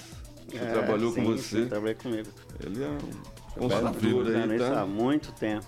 [0.49, 1.63] que É, trabalhou sim, com você.
[1.63, 2.29] sim, trabalhei comigo.
[2.65, 2.97] Ele é um
[3.69, 4.85] consultor aí, isso há tá?
[4.85, 5.65] muito tempo.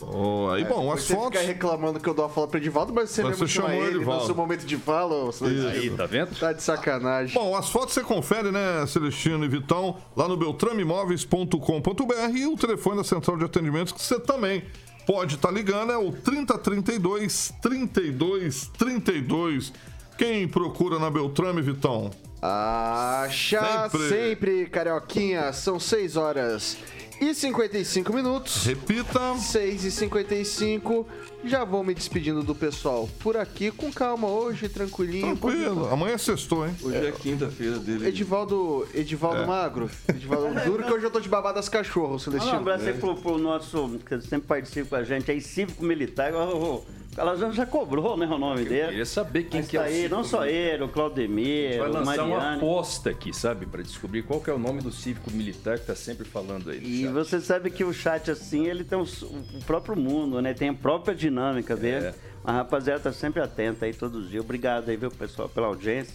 [0.00, 0.58] Boa.
[0.60, 1.38] E bom, as Você fotos.
[1.38, 3.68] fica reclamando que eu dou a fala pro Edivaldo, mas você Mas mesmo você chama
[3.68, 4.20] chamou ele Edivaldo.
[4.20, 5.32] no seu momento de fala.
[5.32, 5.68] Celestino.
[5.68, 6.38] Aí, tá vendo?
[6.38, 7.34] Tá de sacanagem.
[7.34, 12.96] Bom, as fotos você confere, né, Celestino e Vitão, lá no beltrameimóveis.com.br e o telefone
[12.98, 14.64] da central de atendimentos que você também
[15.06, 19.72] pode estar ligando, é o 3032 3232.
[20.16, 22.10] Quem procura na Beltrame, Vitão?
[22.40, 24.08] Acha sempre.
[24.08, 25.52] sempre, Carioquinha.
[25.52, 26.76] São 6 horas
[27.20, 28.64] e 55 minutos.
[28.64, 29.36] Repita.
[29.36, 31.06] 6 e 55.
[31.44, 35.36] Já vou me despedindo do pessoal por aqui, com calma hoje, tranquilinho.
[35.36, 35.88] Tranquilo.
[35.88, 36.74] Amanhã é sextou, hein?
[36.82, 38.08] Hoje é quinta-feira dele.
[38.08, 39.46] Edivaldo, Edivaldo é.
[39.46, 39.90] Magro.
[40.08, 42.54] Edivaldo Duro, que hoje eu tô de babá das cachorros, Celestino.
[42.54, 46.32] Um abraço aí pro, pro nosso, que sempre participa com a gente aí, cívico militar.
[46.34, 48.82] Oh, oh, ela já, já cobrou, né, o nome dele.
[48.82, 51.78] Eu queria saber quem Mas que é tá o aí, Não só ele, o Claudemir,
[51.78, 52.34] Vai o lançar Mariano.
[52.34, 53.66] uma aposta aqui, sabe?
[53.66, 56.78] Pra descobrir qual é o nome do cívico militar que tá sempre falando aí.
[56.78, 57.12] E chat.
[57.12, 59.06] você sabe que o chat, assim, ele tem o,
[59.66, 60.54] próprio mundo, né?
[60.54, 62.06] Tem a própria dinâmica dele.
[62.06, 62.14] É.
[62.44, 64.44] A rapaziada tá sempre atenta aí todos os dias.
[64.44, 66.14] Obrigado aí, viu, pessoal, pela audiência.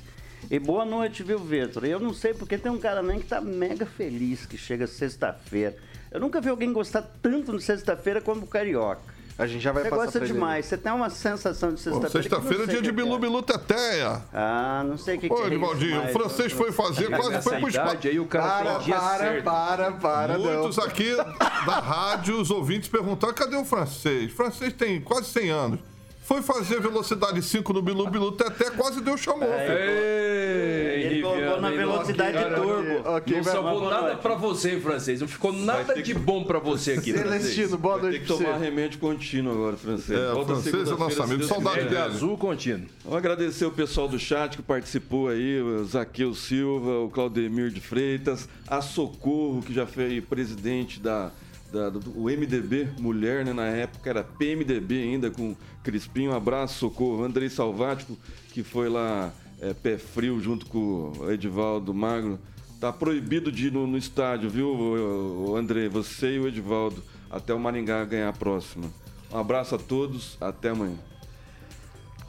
[0.49, 1.85] E boa noite, viu, Vitor?
[1.85, 5.75] Eu não sei porque tem um cara nem que tá mega feliz que chega sexta-feira.
[6.11, 9.12] Eu nunca vi alguém gostar tanto de sexta-feira como o Carioca.
[9.37, 10.33] A gente já vai Você passar gosta pra ele.
[10.35, 12.09] demais, você tem uma sensação de Pô, sexta-feira.
[12.09, 12.95] que Sexta-feira é dia de que.
[12.95, 14.21] Bilu Bilu Teteia.
[14.31, 17.41] Ah, não sei o que, que Ô, é isso, Edivaldinho, o francês foi fazer, quase
[17.41, 18.07] foi pro espaço.
[18.07, 20.83] aí o cara Para, para, para, para, Muitos não.
[20.83, 24.31] aqui da rádio, os ouvintes perguntaram: cadê o francês?
[24.31, 25.79] O francês tem quase 100 anos.
[26.23, 29.41] Foi fazer velocidade 5 no Bilu Bilu Teté, quase deu chamou.
[29.41, 29.77] filho.
[29.77, 33.09] Ei, Ele colocou na velocidade cara, turbo.
[33.09, 35.19] Ok, Não salvou nada pra você, francês.
[35.19, 37.11] Não ficou nada de bom pra você aqui.
[37.11, 40.17] Celestino, boa noite que pra tomar remédio contínuo agora, francês.
[40.17, 41.43] É, francês é nosso amigo.
[41.43, 41.95] Saudade dele.
[41.95, 42.87] É azul contínuo.
[43.03, 47.81] Vamos agradecer o pessoal do chat que participou aí, o Zaqueu Silva, o Claudemir de
[47.81, 51.31] Freitas, a Socorro, que já foi presidente da,
[51.73, 53.51] da- do do MDB Mulher, né?
[53.51, 56.27] Na época era PMDB ainda, com Crispim.
[56.27, 57.23] Um abraço, Socorro.
[57.23, 58.15] Andrei Salvático,
[58.53, 62.39] que foi lá é, pé frio junto com o Edivaldo Magro.
[62.79, 65.87] Tá proibido de ir no, no estádio, viu, o, o André?
[65.89, 67.01] Você e o Edivaldo,
[67.31, 68.85] até o Maringá ganhar a próxima.
[69.31, 70.97] Um abraço a todos, até amanhã.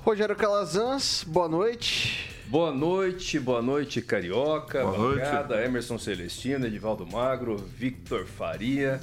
[0.04, 2.30] Rogério Calazans, boa noite.
[2.46, 5.52] Boa noite, boa noite, Carioca, Boa noite.
[5.64, 9.00] Emerson Celestino, Edivaldo Magro, Victor Faria.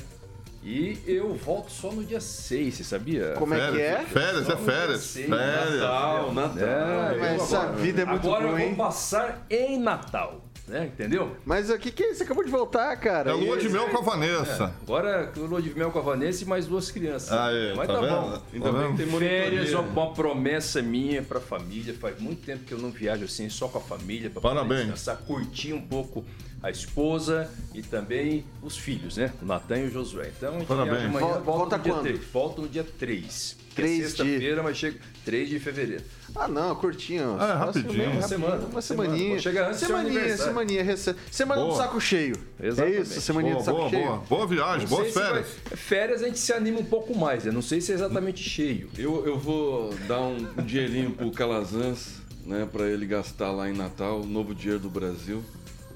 [0.63, 3.33] E eu volto só no dia 6, você sabia?
[3.37, 4.03] Como é que é?
[4.05, 5.01] Férias, é férias.
[5.01, 5.79] seis, Férias.
[5.79, 6.57] Natal, Natal.
[6.59, 10.85] É, Mas essa agora- vida é muito Agora boa, eu vou passar em Natal, né?
[10.85, 11.35] Entendeu?
[11.45, 12.13] Mas o que que é?
[12.13, 13.31] Você acabou de voltar, cara.
[13.31, 14.71] É lua de mel com a Vanessa.
[14.83, 17.31] Agora eu lua de mel com a Vanessa e mais duas crianças.
[17.31, 18.41] Aí, Mas tá tá, bom.
[18.53, 19.79] Ainda Tá bem que tem Férias, monitoria.
[19.79, 21.95] uma, uma promessa minha pra família.
[21.99, 24.29] Faz muito tempo que eu não viajo assim, só com a família.
[24.29, 24.81] Pra Parabéns.
[24.81, 26.23] descansar, curtir um pouco
[26.63, 29.31] a esposa e também os filhos, né?
[29.41, 30.31] O Natan e o Josué.
[30.37, 30.97] Então a gente Parabéns.
[30.99, 32.03] viaja amanhã, Vol- volta, volta no dia quando?
[32.03, 32.19] 3.
[32.31, 33.57] Volta no dia 3.
[33.73, 36.03] Que é Três de- sexta-feira, mas chega 3 de fevereiro.
[36.35, 37.37] Ah, não, curtinho.
[37.39, 38.11] Ah, rapidinho.
[38.11, 38.55] Uma semana.
[38.65, 39.09] Uma Semana.
[39.09, 39.39] semaninha.
[39.39, 40.83] Chega antes do semaninha, semaninha.
[40.83, 41.77] rece- Semana do Boa.
[41.81, 42.35] saco cheio.
[42.61, 42.97] Exatamente.
[42.97, 44.05] É isso, semaninha Boa, do saco boa, cheio.
[44.05, 44.17] boa.
[44.29, 45.47] Boa viagem, Não boas férias.
[45.69, 47.51] vai- Férias a gente se anima um pouco mais, né?
[47.51, 48.89] Não sei se é exatamente cheio.
[48.97, 54.21] Eu, eu vou dar um dinheirinho pro Calazans, né, para ele gastar lá em Natal,
[54.25, 55.41] novo dinheiro do Brasil,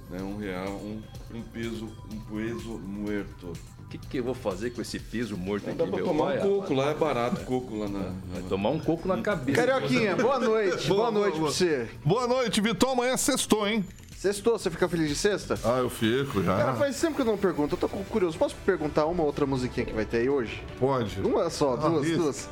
[0.10, 1.02] né, um real, um,
[1.34, 3.54] um peso, um peso muerto.
[3.86, 6.26] O que, que eu vou fazer com esse peso morto aqui, Dá pra meu tomar
[6.26, 6.38] pai?
[6.40, 8.00] um coco lá, é barato coco lá na.
[8.34, 9.58] Vai na- tomar um coco na cabeça.
[9.66, 10.88] Carioquinha, boa noite.
[10.88, 11.90] boa, Boa, noite boa, pra você.
[12.04, 12.92] Boa noite, Vitão.
[12.92, 13.86] Amanhã é sextou, hein?
[14.18, 15.58] Sextou, você fica feliz de sexta?
[15.64, 16.58] Ah, eu fico já.
[16.58, 17.76] Cara, faz tempo que eu não pergunto.
[17.76, 18.36] Eu tô curioso.
[18.38, 20.64] Posso perguntar uma outra musiquinha que vai ter aí hoje?
[20.80, 21.20] Pode.
[21.22, 22.18] Uma só, Ah, duas, isso.
[22.18, 22.50] duas.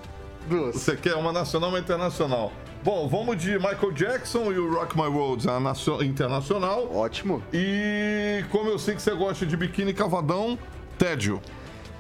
[0.47, 0.75] Duas.
[0.75, 2.51] Você quer uma nacional ou uma internacional?
[2.83, 5.45] Bom, vamos de Michael Jackson e o Rock My World,
[6.05, 6.93] internacional.
[6.93, 7.41] Ótimo.
[7.53, 10.59] E como eu sei que você gosta de biquíni cavadão,
[10.97, 11.41] tédio.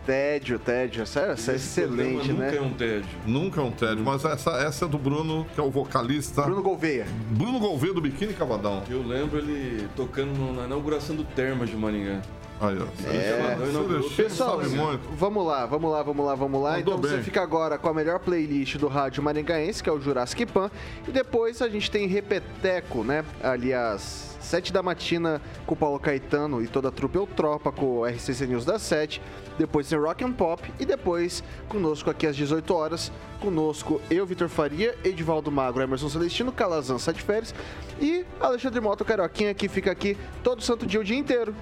[0.05, 1.07] Tédio, tédio.
[1.07, 2.57] Sério, isso é excelente, nunca né?
[2.57, 3.09] é um tédio.
[3.25, 6.41] Nunca é um tédio, mas essa, essa é do Bruno, que é o vocalista.
[6.41, 7.07] Bruno Gouveia.
[7.31, 8.83] Bruno Gouveia do Biquíni Cavadão.
[8.89, 12.21] Eu lembro ele tocando na inauguração do Termas de Maringá.
[12.61, 12.85] Aí, ó.
[13.09, 14.15] É.
[14.15, 15.01] Pessoal, sabe muito.
[15.15, 16.77] vamos lá, vamos lá, vamos lá, vamos lá.
[16.77, 17.23] Mandou então você bem.
[17.23, 20.71] fica agora com a melhor playlist do rádio maringaense, que é o Jurassic Pan.
[21.07, 23.25] E depois a gente tem Repeteco, né?
[23.41, 27.71] Ali às 7 da matina com o Paulo Caetano e toda a trupe ou tropa
[27.71, 29.21] com o RCC News das 7.
[29.57, 34.49] Depois tem Rock and Pop e depois conosco aqui às 18 horas, conosco eu, Vitor
[34.49, 37.53] Faria, Edivaldo Magro, Emerson Celestino, Calazan Sete Férias
[37.99, 41.53] e Alexandre Moto Carioquinha que fica aqui todo santo dia o dia inteiro.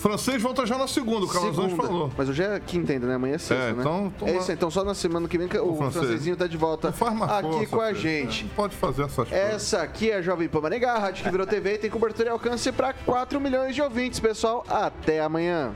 [0.00, 1.82] Francês volta já na segunda, o Calazans Segunda.
[1.86, 2.10] falou.
[2.16, 3.16] Mas hoje é quinta ainda, né?
[3.16, 3.76] Amanhã é sexta, É, né?
[3.80, 4.56] então, toma- É isso aí.
[4.56, 6.04] Então só na semana que vem que o francês.
[6.06, 8.44] francesinho tá de volta aqui força, com a gente.
[8.44, 9.32] Não pode fazer essas coisas.
[9.54, 12.28] Essa aqui é a Jovem Pan Maringá, a rádio que virou TV e tem cobertura
[12.30, 14.64] e alcance para 4 milhões de ouvintes, pessoal.
[14.70, 15.72] Até amanhã.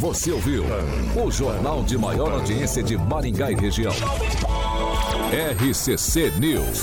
[0.00, 0.64] Você ouviu
[1.24, 3.92] o jornal de maior audiência de Maringá e região.
[5.32, 6.82] RCC News.